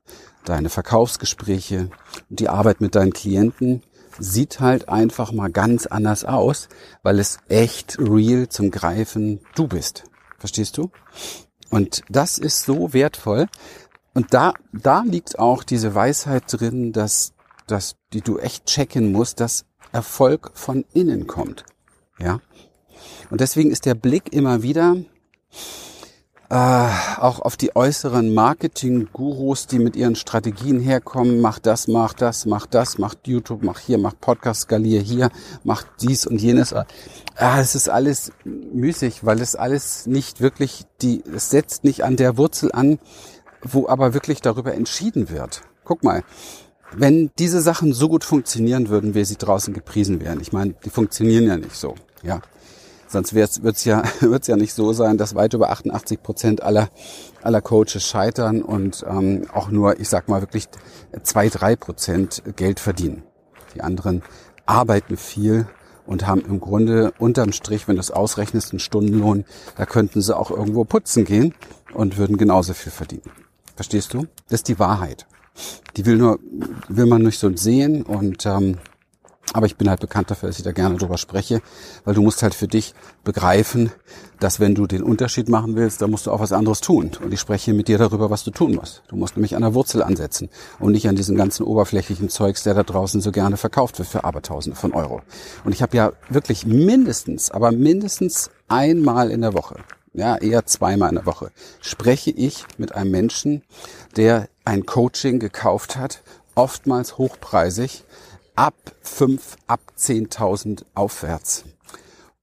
deine 0.45 0.69
Verkaufsgespräche, 0.69 1.89
die 2.29 2.49
Arbeit 2.49 2.81
mit 2.81 2.95
deinen 2.95 3.13
Klienten, 3.13 3.83
sieht 4.19 4.59
halt 4.59 4.89
einfach 4.89 5.31
mal 5.31 5.51
ganz 5.51 5.85
anders 5.85 6.23
aus, 6.25 6.69
weil 7.01 7.19
es 7.19 7.39
echt 7.47 7.97
real 7.99 8.47
zum 8.49 8.71
Greifen 8.71 9.39
du 9.55 9.67
bist. 9.67 10.03
Verstehst 10.37 10.77
du? 10.77 10.91
Und 11.69 12.03
das 12.09 12.37
ist 12.37 12.65
so 12.65 12.93
wertvoll. 12.93 13.47
Und 14.13 14.33
da, 14.33 14.53
da 14.71 15.01
liegt 15.01 15.39
auch 15.39 15.63
diese 15.63 15.95
Weisheit 15.95 16.43
drin, 16.47 16.91
dass, 16.91 17.33
dass, 17.65 17.95
die 18.13 18.21
du 18.21 18.37
echt 18.37 18.65
checken 18.65 19.11
musst, 19.11 19.39
dass 19.39 19.65
Erfolg 19.93 20.51
von 20.53 20.83
innen 20.93 21.27
kommt. 21.27 21.63
Ja. 22.19 22.41
Und 23.29 23.41
deswegen 23.41 23.71
ist 23.71 23.85
der 23.85 23.95
Blick 23.95 24.33
immer 24.33 24.61
wieder, 24.63 24.97
äh, 26.49 26.89
auch 27.17 27.39
auf 27.39 27.57
die 27.57 27.75
äußeren 27.75 28.33
Marketing-Gurus, 28.33 29.65
die 29.65 29.79
mit 29.79 29.95
ihren 29.95 30.15
Strategien 30.15 30.79
herkommen, 30.79 31.41
mach 31.41 31.57
das, 31.57 31.87
mach 31.87 32.13
das, 32.13 32.45
mach 32.45 32.67
das, 32.67 32.99
mach 32.99 33.15
YouTube, 33.25 33.63
mach 33.63 33.79
hier, 33.79 33.97
mach 33.97 34.13
Podcast, 34.19 34.61
skalier 34.61 35.01
hier, 35.01 35.31
mach 35.63 35.83
dies 35.99 36.27
und 36.27 36.39
jenes. 36.39 36.73
Ah, 36.73 37.59
es 37.59 37.73
ist 37.73 37.89
alles 37.89 38.33
müßig, 38.43 39.25
weil 39.25 39.41
es 39.41 39.55
alles 39.55 40.05
nicht 40.05 40.41
wirklich 40.41 40.83
die, 41.01 41.23
es 41.33 41.49
setzt 41.49 41.85
nicht 41.85 42.03
an 42.03 42.17
der 42.17 42.37
Wurzel 42.37 42.71
an, 42.71 42.99
wo 43.63 43.87
aber 43.87 44.13
wirklich 44.13 44.41
darüber 44.41 44.75
entschieden 44.75 45.29
wird. 45.29 45.63
Guck 45.85 46.03
mal, 46.03 46.23
wenn 46.95 47.31
diese 47.39 47.61
Sachen 47.61 47.93
so 47.93 48.09
gut 48.09 48.23
funktionieren 48.23 48.89
würden, 48.89 49.15
wie 49.15 49.25
sie 49.25 49.37
draußen 49.37 49.73
gepriesen 49.73 50.21
wären. 50.21 50.39
Ich 50.41 50.51
meine, 50.51 50.75
die 50.85 50.89
funktionieren 50.89 51.45
ja 51.45 51.57
nicht 51.57 51.75
so, 51.75 51.95
ja. 52.21 52.41
Sonst 53.07 53.35
wird 53.35 53.61
es 53.63 53.85
ja, 53.85 54.03
wird's 54.21 54.47
ja 54.47 54.55
nicht 54.55 54.73
so 54.73 54.91
sein, 54.91 55.17
dass 55.17 55.35
weit 55.35 55.53
über 55.53 55.69
88 55.69 56.23
Prozent 56.23 56.63
aller, 56.63 56.89
aller 57.43 57.61
Coaches 57.61 58.03
scheitern 58.03 58.63
und 58.63 59.05
ähm, 59.07 59.45
auch 59.53 59.69
nur, 59.69 59.99
ich 59.99 60.09
sag 60.09 60.27
mal, 60.29 60.41
wirklich 60.41 60.67
zwei, 61.21 61.49
drei 61.49 61.75
Prozent 61.75 62.41
Geld 62.55 62.79
verdienen. 62.79 63.23
Die 63.75 63.81
anderen 63.81 64.23
arbeiten 64.65 65.17
viel 65.17 65.67
und 66.07 66.25
haben 66.27 66.41
im 66.41 66.59
Grunde 66.59 67.13
unterm 67.19 67.51
Strich, 67.51 67.87
wenn 67.87 67.95
du 67.95 68.01
es 68.01 68.11
ausrechnest, 68.11 68.71
einen 68.71 68.79
Stundenlohn, 68.79 69.45
da 69.77 69.85
könnten 69.85 70.21
sie 70.21 70.35
auch 70.35 70.51
irgendwo 70.51 70.83
putzen 70.83 71.23
gehen 71.23 71.53
und 71.93 72.17
würden 72.17 72.37
genauso 72.37 72.73
viel 72.73 72.91
verdienen. 72.91 73.31
Verstehst 73.75 74.13
du? 74.13 74.25
Das 74.49 74.61
ist 74.61 74.67
die 74.67 74.79
Wahrheit. 74.79 75.27
Die 75.95 76.05
will 76.05 76.17
nur, 76.17 76.39
will 76.87 77.05
man 77.05 77.21
nicht 77.21 77.39
so 77.39 77.55
sehen 77.55 78.03
und 78.03 78.45
ähm, 78.45 78.77
aber 79.51 79.67
ich 79.67 79.75
bin 79.75 79.89
halt 79.89 79.99
bekannt 79.99 80.31
dafür, 80.31 80.49
dass 80.49 80.57
ich 80.57 80.63
da 80.63 80.71
gerne 80.71 80.97
drüber 80.97 81.17
spreche, 81.17 81.61
weil 82.05 82.15
du 82.15 82.21
musst 82.21 82.41
halt 82.41 82.55
für 82.55 82.67
dich 82.67 82.95
begreifen, 83.23 83.91
dass 84.39 84.59
wenn 84.59 84.73
du 84.73 84.87
den 84.87 85.03
Unterschied 85.03 85.49
machen 85.49 85.75
willst, 85.75 86.01
dann 86.01 86.09
musst 86.09 86.25
du 86.25 86.31
auch 86.31 86.39
was 86.39 86.53
anderes 86.53 86.81
tun. 86.81 87.11
Und 87.23 87.33
ich 87.33 87.39
spreche 87.39 87.73
mit 87.73 87.87
dir 87.87 87.97
darüber, 87.97 88.29
was 88.29 88.43
du 88.43 88.51
tun 88.51 88.73
musst. 88.73 89.03
Du 89.09 89.15
musst 89.15 89.35
nämlich 89.35 89.55
an 89.55 89.61
der 89.61 89.73
Wurzel 89.75 90.01
ansetzen 90.01 90.49
und 90.79 90.93
nicht 90.93 91.07
an 91.07 91.15
diesem 91.15 91.35
ganzen 91.35 91.63
oberflächlichen 91.63 92.29
Zeugs, 92.29 92.63
der 92.63 92.73
da 92.73 92.83
draußen 92.83 93.21
so 93.21 93.31
gerne 93.31 93.57
verkauft 93.57 93.99
wird 93.99 94.07
für 94.07 94.23
Abertausende 94.23 94.75
von 94.75 94.93
Euro. 94.93 95.21
Und 95.65 95.73
ich 95.73 95.81
habe 95.81 95.95
ja 95.95 96.13
wirklich 96.29 96.65
mindestens, 96.65 97.51
aber 97.51 97.71
mindestens 97.71 98.49
einmal 98.69 99.29
in 99.29 99.41
der 99.41 99.53
Woche, 99.53 99.75
ja, 100.13 100.37
eher 100.37 100.65
zweimal 100.65 101.09
in 101.09 101.15
der 101.15 101.25
Woche, 101.25 101.51
spreche 101.81 102.31
ich 102.31 102.65
mit 102.77 102.93
einem 102.93 103.11
Menschen, 103.11 103.63
der 104.15 104.47
ein 104.65 104.85
Coaching 104.85 105.39
gekauft 105.39 105.95
hat, 105.95 106.21
oftmals 106.55 107.17
hochpreisig, 107.17 108.03
ab 108.55 108.75
fünf, 109.01 109.57
ab 109.67 109.81
zehntausend 109.95 110.85
aufwärts. 110.93 111.65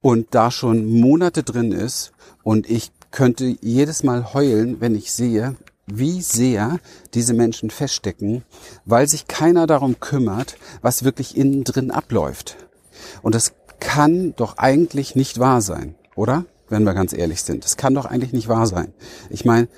Und 0.00 0.28
da 0.34 0.50
schon 0.50 0.86
Monate 1.00 1.42
drin 1.42 1.72
ist 1.72 2.12
und 2.42 2.68
ich 2.68 2.90
könnte 3.10 3.56
jedes 3.60 4.02
Mal 4.02 4.32
heulen, 4.34 4.80
wenn 4.80 4.94
ich 4.94 5.12
sehe, 5.12 5.56
wie 5.86 6.22
sehr 6.22 6.78
diese 7.14 7.34
Menschen 7.34 7.70
feststecken, 7.70 8.44
weil 8.84 9.08
sich 9.08 9.26
keiner 9.26 9.66
darum 9.66 10.00
kümmert, 10.00 10.56
was 10.82 11.04
wirklich 11.04 11.36
innen 11.36 11.64
drin 11.64 11.90
abläuft. 11.90 12.56
Und 13.22 13.34
das 13.34 13.52
kann 13.80 14.34
doch 14.36 14.58
eigentlich 14.58 15.16
nicht 15.16 15.38
wahr 15.38 15.60
sein, 15.60 15.94
oder? 16.14 16.44
Wenn 16.70 16.84
wir 16.84 16.94
ganz 16.94 17.12
ehrlich 17.12 17.42
sind. 17.42 17.64
Das 17.64 17.76
kann 17.76 17.94
doch 17.94 18.06
eigentlich 18.06 18.32
nicht 18.32 18.48
wahr 18.48 18.66
sein. 18.66 18.94
Ich 19.28 19.44
meine, 19.44 19.68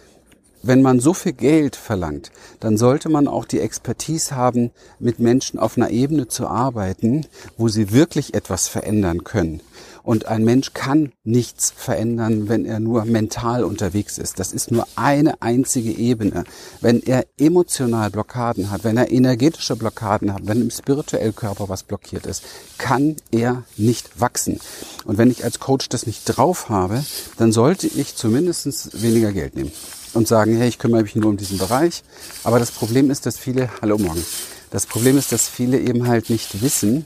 wenn 0.62 0.80
man 0.80 1.00
so 1.00 1.12
viel 1.12 1.32
Geld 1.32 1.74
verlangt, 1.74 2.30
dann 2.60 2.76
sollte 2.76 3.08
man 3.08 3.26
auch 3.26 3.44
die 3.44 3.58
Expertise 3.58 4.36
haben, 4.36 4.70
mit 5.00 5.18
Menschen 5.18 5.58
auf 5.58 5.76
einer 5.76 5.90
Ebene 5.90 6.28
zu 6.28 6.46
arbeiten, 6.46 7.26
wo 7.56 7.66
sie 7.66 7.90
wirklich 7.92 8.34
etwas 8.34 8.68
verändern 8.68 9.24
können. 9.24 9.60
Und 10.02 10.26
ein 10.26 10.44
Mensch 10.44 10.72
kann 10.72 11.12
nichts 11.24 11.72
verändern, 11.76 12.48
wenn 12.48 12.64
er 12.64 12.80
nur 12.80 13.04
mental 13.04 13.64
unterwegs 13.64 14.18
ist. 14.18 14.38
Das 14.38 14.52
ist 14.52 14.70
nur 14.70 14.86
eine 14.96 15.40
einzige 15.40 15.92
Ebene. 15.92 16.44
Wenn 16.80 17.02
er 17.02 17.24
emotional 17.38 18.10
Blockaden 18.10 18.70
hat, 18.70 18.84
wenn 18.84 18.96
er 18.96 19.10
energetische 19.10 19.76
Blockaden 19.76 20.34
hat, 20.34 20.46
wenn 20.46 20.60
im 20.60 20.70
spirituellen 20.70 21.34
Körper 21.34 21.68
was 21.68 21.84
blockiert 21.84 22.26
ist, 22.26 22.42
kann 22.78 23.16
er 23.30 23.62
nicht 23.76 24.20
wachsen. 24.20 24.58
Und 25.04 25.18
wenn 25.18 25.30
ich 25.30 25.44
als 25.44 25.60
Coach 25.60 25.88
das 25.88 26.06
nicht 26.06 26.24
drauf 26.24 26.68
habe, 26.68 27.04
dann 27.36 27.52
sollte 27.52 27.86
ich 27.86 28.16
zumindest 28.16 29.02
weniger 29.02 29.32
Geld 29.32 29.54
nehmen 29.54 29.72
und 30.14 30.28
sagen, 30.28 30.56
hey, 30.56 30.68
ich 30.68 30.78
kümmere 30.78 31.02
mich 31.02 31.16
nur 31.16 31.30
um 31.30 31.36
diesen 31.36 31.58
Bereich. 31.58 32.02
Aber 32.44 32.58
das 32.58 32.70
Problem 32.70 33.10
ist, 33.10 33.26
dass 33.26 33.38
viele, 33.38 33.70
hallo 33.80 33.98
morgen, 33.98 34.24
das 34.70 34.86
Problem 34.86 35.18
ist, 35.18 35.32
dass 35.32 35.48
viele 35.48 35.78
eben 35.78 36.08
halt 36.08 36.30
nicht 36.30 36.62
wissen, 36.62 37.04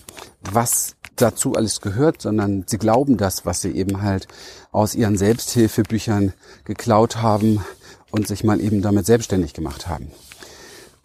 was 0.52 0.95
dazu 1.16 1.54
alles 1.54 1.80
gehört, 1.80 2.22
sondern 2.22 2.64
sie 2.66 2.78
glauben 2.78 3.16
das, 3.16 3.46
was 3.46 3.62
sie 3.62 3.70
eben 3.70 4.02
halt 4.02 4.28
aus 4.72 4.94
ihren 4.94 5.16
Selbsthilfebüchern 5.16 6.32
geklaut 6.64 7.16
haben 7.16 7.64
und 8.10 8.28
sich 8.28 8.44
mal 8.44 8.60
eben 8.60 8.82
damit 8.82 9.06
selbstständig 9.06 9.52
gemacht 9.52 9.88
haben. 9.88 10.10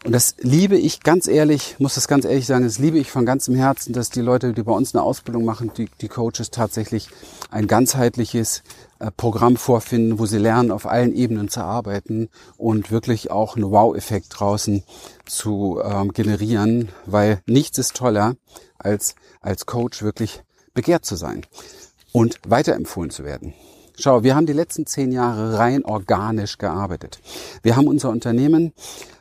Und 0.04 0.14
das 0.14 0.36
liebe 0.40 0.78
ich 0.78 1.02
ganz 1.02 1.28
ehrlich, 1.28 1.76
muss 1.78 1.94
das 1.94 2.08
ganz 2.08 2.26
ehrlich 2.26 2.48
sagen, 2.48 2.64
das 2.64 2.80
liebe 2.80 2.98
ich 2.98 3.12
von 3.12 3.24
ganzem 3.24 3.54
Herzen, 3.54 3.94
dass 3.94 4.10
die 4.10 4.22
Leute, 4.22 4.52
die 4.54 4.64
bei 4.64 4.72
uns 4.72 4.96
eine 4.96 5.04
Ausbildung 5.04 5.46
machen, 5.46 5.72
die, 5.78 5.90
die 6.02 6.08
Coaches 6.08 6.50
tatsächlich 6.50 7.10
ein 7.52 7.68
ganzheitliches 7.68 8.64
äh, 8.98 9.12
Programm 9.16 9.58
vorfinden, 9.58 10.18
wo 10.18 10.26
sie 10.26 10.40
lernen, 10.40 10.72
auf 10.72 10.88
allen 10.88 11.14
Ebenen 11.14 11.50
zu 11.50 11.62
arbeiten 11.62 12.30
und 12.58 12.90
wirklich 12.90 13.30
auch 13.30 13.56
einen 13.56 13.70
Wow-Effekt 13.70 14.28
draußen 14.40 14.84
zu 15.28 15.80
ähm, 15.84 16.14
generieren, 16.14 16.90
weil 17.06 17.42
nichts 17.46 17.78
ist 17.78 17.96
toller, 17.96 18.36
als 18.84 19.16
als 19.42 19.66
Coach 19.66 20.02
wirklich 20.04 20.44
begehrt 20.74 21.06
zu 21.06 21.16
sein 21.16 21.46
und 22.12 22.40
weiterempfohlen 22.48 23.12
zu 23.12 23.24
werden. 23.24 23.54
Schau, 23.98 24.24
wir 24.24 24.36
haben 24.36 24.46
die 24.46 24.54
letzten 24.54 24.86
zehn 24.86 25.12
Jahre 25.12 25.58
rein 25.58 25.86
organisch 25.86 26.58
gearbeitet. 26.58 27.20
Wir 27.62 27.76
haben 27.76 27.88
unser 27.88 28.10
Unternehmen 28.10 28.74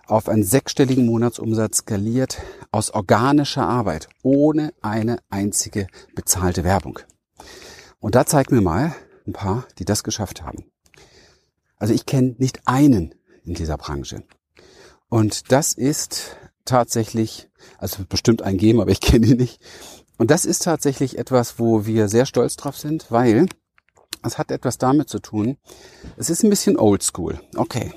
auf 0.07 0.29
einen 0.29 0.42
sechsstelligen 0.42 1.07
Monatsumsatz 1.07 1.79
skaliert 1.79 2.38
aus 2.73 2.90
organischer 2.92 3.68
Arbeit, 3.68 4.09
ohne 4.23 4.73
eine 4.81 5.18
einzige 5.29 5.87
bezahlte 6.14 6.64
Werbung. 6.64 6.99
Und 8.01 8.14
da 8.14 8.27
zeig 8.27 8.51
mir 8.51 8.61
mal 8.61 8.94
ein 9.27 9.33
paar, 9.33 9.66
die 9.79 9.85
das 9.85 10.03
geschafft 10.03 10.42
haben. 10.42 10.64
Also 11.77 11.94
ich 11.94 12.07
kenne 12.07 12.35
nicht 12.38 12.61
einen 12.66 13.14
in 13.44 13.55
dieser 13.55 13.77
Branche. 13.77 14.23
Und 15.09 15.53
das 15.53 15.75
ist 15.75 16.37
tatsächlich, 16.70 17.50
also 17.78 18.04
bestimmt 18.09 18.42
ein 18.42 18.56
geben, 18.56 18.80
aber 18.80 18.90
ich 18.90 19.00
kenne 19.00 19.26
ihn 19.26 19.37
nicht. 19.37 19.61
Und 20.16 20.30
das 20.30 20.44
ist 20.44 20.64
tatsächlich 20.64 21.18
etwas, 21.18 21.59
wo 21.59 21.87
wir 21.87 22.09
sehr 22.09 22.26
stolz 22.26 22.56
drauf 22.56 22.76
sind, 22.76 23.11
weil 23.11 23.46
es 24.22 24.38
hat 24.38 24.50
etwas 24.50 24.78
damit 24.78 25.09
zu 25.09 25.18
tun. 25.18 25.56
Es 26.16 26.28
ist 26.30 26.42
ein 26.42 26.50
bisschen 26.50 26.78
oldschool. 26.78 27.40
Okay. 27.56 27.92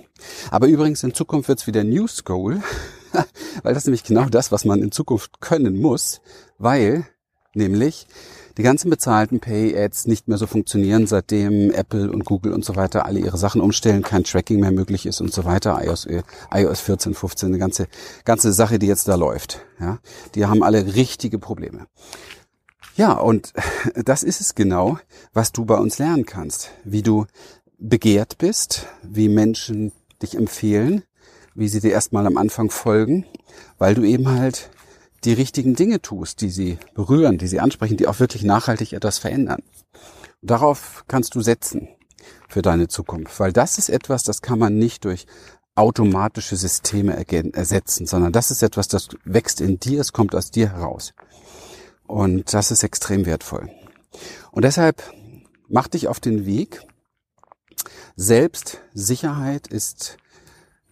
Aber 0.52 0.68
übrigens 0.68 1.04
in 1.04 1.14
Zukunft 1.14 1.50
wird 1.50 1.60
es 1.60 1.68
wieder 1.68 1.84
New 1.84 2.08
School, 2.08 2.64
weil 3.64 3.74
das 3.74 3.86
nämlich 3.86 4.04
genau 4.04 4.26
das, 4.26 4.52
was 4.52 4.64
man 4.64 4.82
in 4.82 4.92
Zukunft 4.92 5.42
können 5.42 5.82
muss, 5.82 6.22
weil 6.58 7.06
nämlich 7.54 8.08
die 8.58 8.64
ganzen 8.64 8.90
bezahlten 8.90 9.40
Pay-Ads 9.40 10.06
nicht 10.08 10.28
mehr 10.28 10.38
so 10.38 10.48
funktionieren, 10.48 11.08
seitdem 11.08 11.72
Apple 11.72 12.12
und 12.12 12.26
Google 12.26 12.54
und 12.54 12.64
so 12.64 12.76
weiter 12.76 13.06
alle 13.06 13.20
ihre 13.20 13.38
Sachen 13.38 13.62
umstellen, 13.62 14.04
kein 14.04 14.24
Tracking 14.24 14.60
mehr 14.60 14.72
möglich 14.72 15.06
ist 15.06 15.22
und 15.22 15.34
so 15.34 15.46
weiter, 15.46 15.80
iOS, 15.84 16.08
iOS 16.54 16.82
14, 16.82 17.14
15, 17.14 17.50
eine 17.50 17.58
ganze, 17.58 17.88
ganze 18.26 18.54
Sache, 18.54 18.80
die 18.80 18.88
jetzt 18.88 19.08
da 19.08 19.16
läuft. 19.16 19.66
Ja, 19.80 20.00
die 20.36 20.46
haben 20.46 20.64
alle 20.64 20.96
richtige 20.96 21.40
Probleme. 21.40 21.88
Ja, 22.96 23.14
und 23.14 23.54
das 24.06 24.24
ist 24.24 24.42
es 24.42 24.56
genau, 24.56 25.00
was 25.34 25.52
du 25.52 25.66
bei 25.66 25.76
uns 25.76 25.98
lernen 25.98 26.26
kannst. 26.26 26.72
Wie 26.84 27.02
du 27.02 27.26
begehrt 27.80 28.38
bist, 28.38 28.88
wie 29.02 29.30
Menschen 29.30 29.92
dich 30.22 30.36
empfehlen, 30.36 31.04
wie 31.56 31.68
sie 31.68 31.82
dir 31.82 31.92
erstmal 31.92 32.26
am 32.26 32.38
Anfang 32.38 32.70
folgen, 32.70 33.26
weil 33.78 33.96
du 33.96 34.04
eben 34.04 34.30
halt 34.30 34.70
die 35.26 35.34
richtigen 35.34 35.76
Dinge 35.76 36.02
tust, 36.02 36.42
die 36.42 36.50
sie 36.50 36.78
berühren, 36.94 37.38
die 37.38 37.48
sie 37.48 37.60
ansprechen, 37.60 37.98
die 37.98 38.08
auch 38.08 38.20
wirklich 38.20 38.44
nachhaltig 38.44 38.94
etwas 38.94 39.18
verändern. 39.18 39.64
Darauf 40.42 41.06
kannst 41.08 41.36
du 41.36 41.42
setzen 41.42 41.88
für 42.50 42.62
deine 42.62 42.88
Zukunft, 42.88 43.40
weil 43.40 43.54
das 43.54 43.78
ist 43.78 43.90
etwas, 43.90 44.24
das 44.24 44.42
kann 44.42 44.60
man 44.60 44.78
nicht 44.78 45.06
durch 45.06 45.26
automatische 45.76 46.56
Systeme 46.56 47.26
ersetzen, 47.54 48.06
sondern 48.06 48.32
das 48.32 48.52
ist 48.52 48.62
etwas, 48.62 48.88
das 48.88 49.10
wächst 49.24 49.62
in 49.62 49.80
dir, 49.80 50.02
es 50.02 50.14
kommt 50.14 50.36
aus 50.36 50.52
dir 50.52 50.70
heraus. 50.70 51.14
Und 52.06 52.54
das 52.54 52.70
ist 52.70 52.84
extrem 52.84 53.26
wertvoll. 53.26 53.70
Und 54.52 54.66
deshalb 54.66 55.02
mach 55.68 55.88
dich 55.88 56.08
auf 56.08 56.20
den 56.20 56.46
Weg. 56.46 56.82
Selbstsicherheit 58.16 59.68
ist 59.68 60.18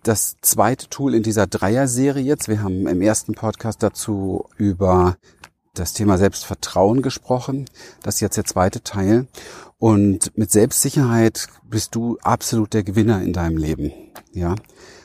das 0.03 0.35
zweite 0.41 0.89
Tool 0.89 1.13
in 1.13 1.23
dieser 1.23 1.47
Dreier-Serie 1.47 2.23
jetzt. 2.23 2.47
Wir 2.47 2.63
haben 2.63 2.87
im 2.87 3.01
ersten 3.01 3.33
Podcast 3.33 3.83
dazu 3.83 4.47
über 4.57 5.17
das 5.73 5.93
Thema 5.93 6.17
Selbstvertrauen 6.17 7.01
gesprochen. 7.01 7.65
Das 8.03 8.15
ist 8.15 8.21
jetzt 8.21 8.37
der 8.37 8.45
zweite 8.45 8.83
Teil. 8.83 9.27
Und 9.77 10.37
mit 10.37 10.51
Selbstsicherheit 10.51 11.47
bist 11.63 11.95
du 11.95 12.17
absolut 12.21 12.73
der 12.73 12.83
Gewinner 12.83 13.21
in 13.21 13.33
deinem 13.33 13.57
Leben. 13.57 13.91
Ja 14.33 14.55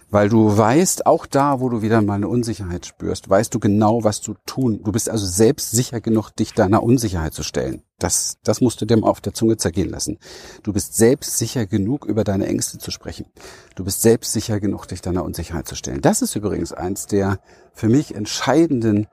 weil 0.08 0.28
du 0.28 0.56
weißt, 0.56 1.06
auch 1.06 1.26
da, 1.26 1.60
wo 1.60 1.68
du 1.68 1.82
wieder 1.82 2.00
mal 2.00 2.14
eine 2.14 2.28
Unsicherheit 2.28 2.86
spürst, 2.86 3.28
weißt 3.28 3.52
du 3.52 3.58
genau, 3.58 4.04
was 4.04 4.20
du 4.20 4.34
tun. 4.46 4.80
Du 4.84 4.92
bist 4.92 5.10
also 5.10 5.26
selbst 5.26 5.72
sicher 5.72 6.00
genug, 6.00 6.30
dich 6.30 6.52
deiner 6.54 6.82
Unsicherheit 6.82 7.34
zu 7.34 7.42
stellen. 7.42 7.82
Das, 7.98 8.38
das 8.44 8.60
musst 8.60 8.80
du 8.80 8.84
dir 8.84 8.96
mal 8.98 9.08
auf 9.08 9.20
der 9.20 9.34
Zunge 9.34 9.56
zergehen 9.56 9.90
lassen. 9.90 10.18
Du 10.62 10.72
bist 10.72 10.94
selbst 10.94 11.38
sicher 11.38 11.66
genug, 11.66 12.04
über 12.04 12.24
deine 12.24 12.46
Ängste 12.46 12.78
zu 12.78 12.90
sprechen. 12.90 13.26
Du 13.74 13.84
bist 13.84 14.02
selbst 14.02 14.32
sicher 14.32 14.60
genug, 14.60 14.86
dich 14.86 15.00
deiner 15.00 15.24
Unsicherheit 15.24 15.66
zu 15.66 15.74
stellen. 15.74 16.02
Das 16.02 16.22
ist 16.22 16.36
übrigens 16.36 16.72
eins 16.72 17.06
der 17.06 17.40
für 17.72 17.88
mich 17.88 18.14
entscheidenden 18.14 19.08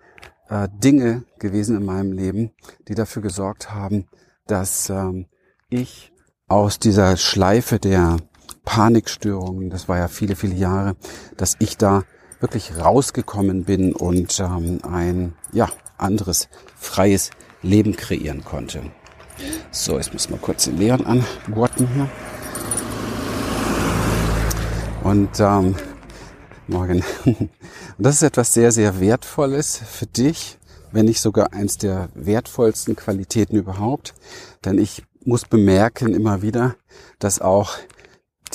äh, 0.50 0.68
Dinge 0.72 1.24
gewesen 1.40 1.78
in 1.78 1.86
meinem 1.86 2.12
Leben, 2.12 2.52
die 2.88 2.96
dafür 2.96 3.22
gesorgt 3.22 3.74
haben, 3.74 4.06
dass 4.46 4.90
ähm, 4.90 5.26
ich 5.70 6.12
aus 6.48 6.78
dieser 6.78 7.18
Schleife 7.18 7.80
der 7.80 8.18
Panikstörungen, 8.65 9.69
das 9.69 9.88
war 9.88 9.97
ja 9.97 10.08
viele, 10.08 10.36
viele 10.36 10.56
Jahre, 10.56 10.95
dass 11.38 11.56
ich 11.60 11.78
da 11.78 12.04
wirklich 12.39 12.78
rausgekommen 12.78 13.63
bin 13.63 13.93
und 13.93 14.39
ähm, 14.39 14.80
ein 14.84 15.34
ja, 15.52 15.69
anderes, 15.97 16.49
freies 16.76 17.30
Leben 17.62 17.95
kreieren 17.95 18.43
konnte. 18.43 18.84
So, 19.71 19.97
jetzt 19.97 20.13
müssen 20.13 20.32
wir 20.32 20.38
kurz 20.38 20.65
den 20.65 20.78
Leon 20.78 21.06
angurten 21.06 21.88
hier. 21.88 22.10
Und 25.04 25.39
ähm, 25.39 25.76
morgen. 26.67 27.04
Und 27.26 27.49
das 27.97 28.15
ist 28.15 28.23
etwas 28.23 28.54
sehr, 28.54 28.71
sehr 28.71 28.99
Wertvolles 28.99 29.78
für 29.78 30.06
dich, 30.06 30.58
wenn 30.91 31.06
nicht 31.06 31.21
sogar 31.21 31.54
eins 31.54 31.78
der 31.78 32.10
wertvollsten 32.13 32.95
Qualitäten 32.95 33.56
überhaupt. 33.56 34.13
Denn 34.65 34.78
ich 34.78 35.04
muss 35.26 35.45
bemerken 35.45 36.13
immer 36.13 36.41
wieder, 36.41 36.76
dass 37.19 37.39
auch 37.39 37.78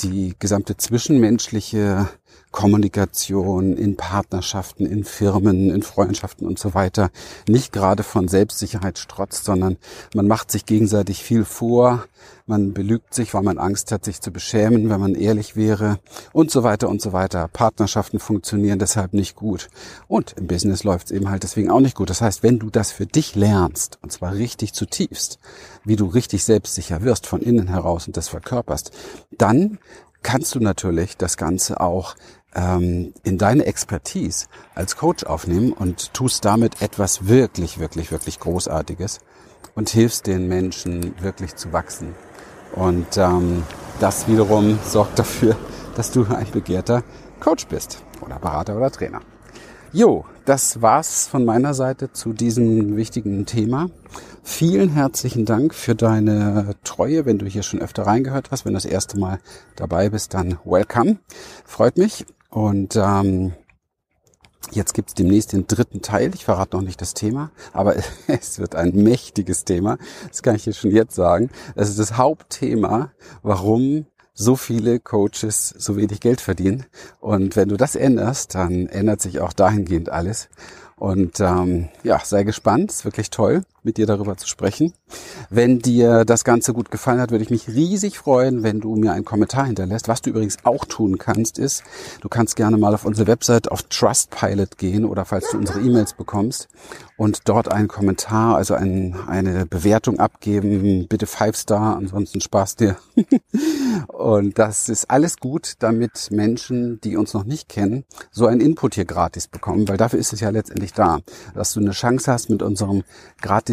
die 0.03 0.35
gesamte 0.39 0.77
zwischenmenschliche 0.77 2.09
Kommunikation, 2.51 3.77
in 3.77 3.95
Partnerschaften, 3.95 4.85
in 4.85 5.03
Firmen, 5.03 5.69
in 5.69 5.83
Freundschaften 5.83 6.47
und 6.47 6.57
so 6.57 6.73
weiter 6.73 7.11
nicht 7.47 7.71
gerade 7.71 8.03
von 8.03 8.27
Selbstsicherheit 8.27 8.97
strotzt, 8.97 9.45
sondern 9.45 9.77
man 10.15 10.27
macht 10.27 10.49
sich 10.51 10.65
gegenseitig 10.65 11.23
viel 11.23 11.45
vor, 11.45 12.05
man 12.47 12.73
belügt 12.73 13.13
sich, 13.13 13.35
weil 13.35 13.43
man 13.43 13.59
Angst 13.59 13.91
hat, 13.91 14.03
sich 14.03 14.21
zu 14.21 14.31
beschämen, 14.31 14.89
wenn 14.89 14.99
man 14.99 15.13
ehrlich 15.13 15.55
wäre 15.55 15.99
und 16.33 16.49
so 16.49 16.63
weiter 16.63 16.89
und 16.89 16.99
so 16.99 17.13
weiter. 17.13 17.47
Partnerschaften 17.47 18.19
funktionieren 18.19 18.79
deshalb 18.79 19.13
nicht 19.13 19.35
gut. 19.35 19.69
Und 20.07 20.33
im 20.33 20.47
Business 20.47 20.83
läuft 20.83 21.07
es 21.07 21.11
eben 21.11 21.29
halt 21.29 21.43
deswegen 21.43 21.69
auch 21.69 21.79
nicht 21.79 21.95
gut. 21.95 22.09
Das 22.09 22.21
heißt, 22.21 22.41
wenn 22.41 22.57
du 22.57 22.71
das 22.71 22.91
für 22.91 23.05
dich 23.05 23.35
lernst, 23.35 23.99
und 24.01 24.11
zwar 24.11 24.33
richtig 24.33 24.73
zutiefst, 24.73 25.37
wie 25.83 25.95
du 25.95 26.07
richtig 26.07 26.43
selbstsicher 26.43 27.03
wirst 27.03 27.27
von 27.27 27.41
innen 27.41 27.67
heraus 27.67 28.07
und 28.07 28.17
das 28.17 28.29
verkörperst, 28.29 28.91
dann 29.37 29.77
kannst 30.23 30.55
du 30.55 30.59
natürlich 30.59 31.17
das 31.17 31.37
Ganze 31.37 31.79
auch 31.79 32.15
ähm, 32.55 33.13
in 33.23 33.37
deine 33.37 33.65
Expertise 33.65 34.47
als 34.75 34.95
Coach 34.95 35.23
aufnehmen 35.23 35.73
und 35.73 36.13
tust 36.13 36.45
damit 36.45 36.81
etwas 36.81 37.27
wirklich, 37.27 37.79
wirklich, 37.79 38.11
wirklich 38.11 38.39
Großartiges 38.39 39.19
und 39.75 39.89
hilfst 39.89 40.27
den 40.27 40.47
Menschen 40.47 41.13
wirklich 41.21 41.55
zu 41.55 41.71
wachsen. 41.73 42.15
Und 42.75 43.17
ähm, 43.17 43.63
das 43.99 44.27
wiederum 44.27 44.79
sorgt 44.85 45.19
dafür, 45.19 45.55
dass 45.95 46.11
du 46.11 46.25
ein 46.25 46.49
begehrter 46.51 47.03
Coach 47.39 47.67
bist 47.67 48.03
oder 48.21 48.39
Berater 48.39 48.75
oder 48.77 48.91
Trainer. 48.91 49.21
Jo, 49.91 50.25
das 50.45 50.83
war's 50.83 51.27
von 51.27 51.45
meiner 51.45 51.73
Seite 51.73 52.11
zu 52.11 52.31
diesem 52.33 52.95
wichtigen 52.95 53.47
Thema. 53.47 53.87
Vielen 54.43 54.89
herzlichen 54.89 55.45
Dank 55.45 55.73
für 55.73 55.95
deine 55.95 56.75
Treue, 56.83 57.25
wenn 57.25 57.39
du 57.39 57.47
hier 57.47 57.63
schon 57.63 57.81
öfter 57.81 58.03
reingehört 58.03 58.51
hast. 58.51 58.65
Wenn 58.65 58.73
du 58.73 58.77
das 58.77 58.85
erste 58.85 59.17
Mal 59.17 59.39
dabei 59.75 60.09
bist, 60.09 60.33
dann 60.35 60.59
welcome. 60.63 61.17
Freut 61.65 61.97
mich. 61.97 62.25
Und 62.49 62.95
ähm, 62.95 63.53
Jetzt 64.71 64.93
gibt's 64.93 65.15
demnächst 65.15 65.53
den 65.53 65.65
dritten 65.65 66.01
Teil. 66.01 66.31
Ich 66.35 66.45
verrate 66.45 66.75
noch 66.75 66.83
nicht 66.83 67.01
das 67.01 67.13
Thema, 67.13 67.51
aber 67.73 67.95
es 68.27 68.59
wird 68.59 68.75
ein 68.75 68.91
mächtiges 68.95 69.65
Thema. 69.65 69.97
Das 70.27 70.43
kann 70.43 70.55
ich 70.55 70.63
dir 70.63 70.73
schon 70.73 70.91
jetzt 70.91 71.15
sagen. 71.15 71.49
Es 71.75 71.89
ist 71.89 71.97
das 71.97 72.17
Hauptthema, 72.17 73.11
warum 73.41 74.05
so 74.33 74.55
viele 74.55 74.99
Coaches 74.99 75.73
so 75.77 75.97
wenig 75.97 76.19
Geld 76.19 76.39
verdienen. 76.39 76.85
Und 77.19 77.55
wenn 77.55 77.69
du 77.69 77.77
das 77.77 77.95
änderst, 77.95 78.55
dann 78.55 78.87
ändert 78.87 79.21
sich 79.21 79.39
auch 79.39 79.53
dahingehend 79.53 80.09
alles. 80.09 80.49
Und 80.95 81.39
ähm, 81.39 81.89
ja, 82.03 82.19
sei 82.23 82.43
gespannt. 82.43 82.91
ist 82.91 83.05
wirklich 83.05 83.31
toll, 83.31 83.63
mit 83.89 83.97
dir 83.97 84.05
darüber 84.05 84.37
zu 84.37 84.47
sprechen. 84.47 84.93
Wenn 85.49 85.79
dir 85.79 86.23
das 86.23 86.43
Ganze 86.43 86.73
gut 86.73 86.91
gefallen 86.91 87.19
hat, 87.19 87.31
würde 87.31 87.43
ich 87.43 87.49
mich 87.49 87.67
riesig 87.67 88.19
freuen, 88.19 88.61
wenn 88.61 88.81
du 88.81 88.95
mir 88.95 89.13
einen 89.13 89.25
Kommentar 89.25 89.65
hinterlässt. 89.65 90.07
Was 90.07 90.21
du 90.21 90.29
übrigens 90.29 90.57
auch 90.63 90.85
tun 90.85 91.17
kannst, 91.17 91.57
ist, 91.57 91.83
du 92.21 92.29
kannst 92.29 92.55
gerne 92.55 92.77
mal 92.77 92.93
auf 92.93 93.03
unsere 93.03 93.25
Website 93.25 93.71
auf 93.71 93.81
Trustpilot 93.81 94.77
gehen 94.77 95.05
oder 95.05 95.25
falls 95.25 95.49
du 95.49 95.57
unsere 95.57 95.79
E-Mails 95.79 96.13
bekommst 96.13 96.67
und 97.17 97.49
dort 97.49 97.71
einen 97.71 97.87
Kommentar, 97.87 98.55
also 98.55 98.75
ein, 98.75 99.15
eine 99.27 99.65
Bewertung 99.65 100.19
abgeben. 100.19 101.07
Bitte 101.09 101.25
Five 101.25 101.57
Star, 101.57 101.97
ansonsten 101.97 102.41
Spaß 102.41 102.75
dir. 102.75 102.95
und 104.07 104.59
das 104.59 104.87
ist 104.87 105.09
alles 105.09 105.37
gut, 105.37 105.73
damit 105.79 106.29
Menschen, 106.31 107.01
die 107.01 107.17
uns 107.17 107.33
noch 107.33 107.43
nicht 107.43 107.67
kennen, 107.67 108.05
so 108.31 108.45
einen 108.45 108.61
Input 108.61 108.95
hier 108.95 109.05
gratis 109.05 109.47
bekommen, 109.47 109.87
weil 109.89 109.97
dafür 109.97 110.19
ist 110.19 110.31
es 110.31 110.39
ja 110.39 110.49
letztendlich 110.49 110.93
da, 110.93 111.19
dass 111.55 111.73
du 111.73 111.79
eine 111.79 111.91
Chance 111.91 112.31
hast, 112.31 112.49
mit 112.49 112.61
unserem 112.61 113.03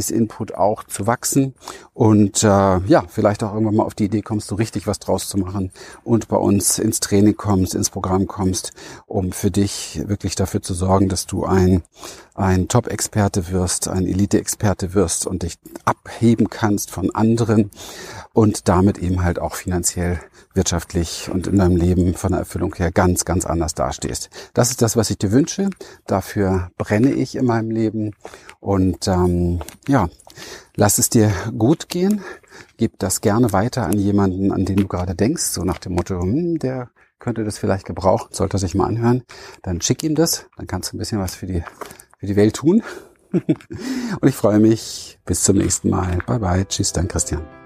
Gratis-Input 0.06 0.54
auch 0.54 0.84
zu 0.84 1.06
wachsen. 1.06 1.54
Und 1.94 2.42
äh, 2.42 2.46
ja, 2.46 3.04
vielleicht 3.08 3.42
auch 3.42 3.52
irgendwann 3.52 3.76
mal 3.76 3.84
auf 3.84 3.94
die 3.94 4.04
Idee 4.04 4.22
kommst, 4.22 4.48
so 4.48 4.54
richtig 4.54 4.86
was 4.86 4.98
draus 4.98 5.28
zu 5.28 5.38
machen 5.38 5.70
und 6.04 6.28
bei 6.28 6.36
uns 6.36 6.78
ins 6.78 7.00
Training 7.00 7.36
kommst, 7.36 7.74
ins 7.74 7.90
Programm 7.90 8.26
kommst, 8.26 8.72
um 9.06 9.32
für 9.32 9.50
dich 9.50 10.02
wirklich 10.06 10.34
dafür 10.34 10.62
zu 10.62 10.74
sorgen, 10.74 11.08
dass 11.08 11.26
du 11.26 11.44
ein, 11.44 11.82
ein 12.34 12.68
Top-Experte 12.68 13.50
wirst, 13.50 13.88
ein 13.88 14.06
Elite-Experte 14.06 14.94
wirst 14.94 15.26
und 15.26 15.42
dich 15.42 15.58
abheben 15.84 16.50
kannst 16.50 16.90
von 16.90 17.14
anderen 17.14 17.70
und 18.32 18.68
damit 18.68 18.98
eben 18.98 19.22
halt 19.22 19.38
auch 19.38 19.54
finanziell, 19.54 20.20
wirtschaftlich 20.56 21.30
und 21.30 21.46
in 21.46 21.58
deinem 21.58 21.76
Leben 21.76 22.14
von 22.14 22.32
der 22.32 22.40
Erfüllung 22.40 22.74
her 22.74 22.90
ganz, 22.90 23.24
ganz 23.24 23.46
anders 23.46 23.74
dastehst. 23.74 24.30
Das 24.54 24.70
ist 24.70 24.82
das, 24.82 24.96
was 24.96 25.10
ich 25.10 25.18
dir 25.18 25.32
wünsche. 25.32 25.70
Dafür 26.06 26.70
brenne 26.76 27.12
ich 27.12 27.36
in 27.36 27.44
meinem 27.44 27.70
Leben 27.70 28.14
und 28.60 29.06
ähm, 29.08 29.60
ja, 29.86 30.08
lass 30.74 30.98
es 30.98 31.10
dir 31.10 31.32
gut 31.56 31.88
gehen. 31.88 32.22
Gib 32.76 32.98
das 32.98 33.20
gerne 33.20 33.52
weiter 33.52 33.84
an 33.86 33.98
jemanden, 33.98 34.52
an 34.52 34.64
den 34.64 34.76
du 34.76 34.88
gerade 34.88 35.14
denkst, 35.14 35.44
so 35.44 35.62
nach 35.62 35.78
dem 35.78 35.94
Motto, 35.94 36.20
hm, 36.20 36.58
der 36.58 36.90
könnte 37.18 37.44
das 37.44 37.58
vielleicht 37.58 37.86
gebrauchen, 37.86 38.28
sollte 38.32 38.56
er 38.56 38.60
sich 38.60 38.74
mal 38.74 38.86
anhören. 38.86 39.22
Dann 39.62 39.80
schick 39.80 40.02
ihm 40.02 40.14
das, 40.14 40.46
dann 40.56 40.66
kannst 40.66 40.92
du 40.92 40.96
ein 40.96 40.98
bisschen 40.98 41.20
was 41.20 41.34
für 41.34 41.46
die, 41.46 41.62
für 42.18 42.26
die 42.26 42.36
Welt 42.36 42.56
tun. 42.56 42.82
und 43.32 44.28
ich 44.28 44.34
freue 44.34 44.60
mich. 44.60 45.18
Bis 45.24 45.42
zum 45.42 45.56
nächsten 45.56 45.90
Mal. 45.90 46.18
Bye 46.26 46.38
bye. 46.38 46.66
Tschüss, 46.68 46.92
dein 46.92 47.08
Christian. 47.08 47.65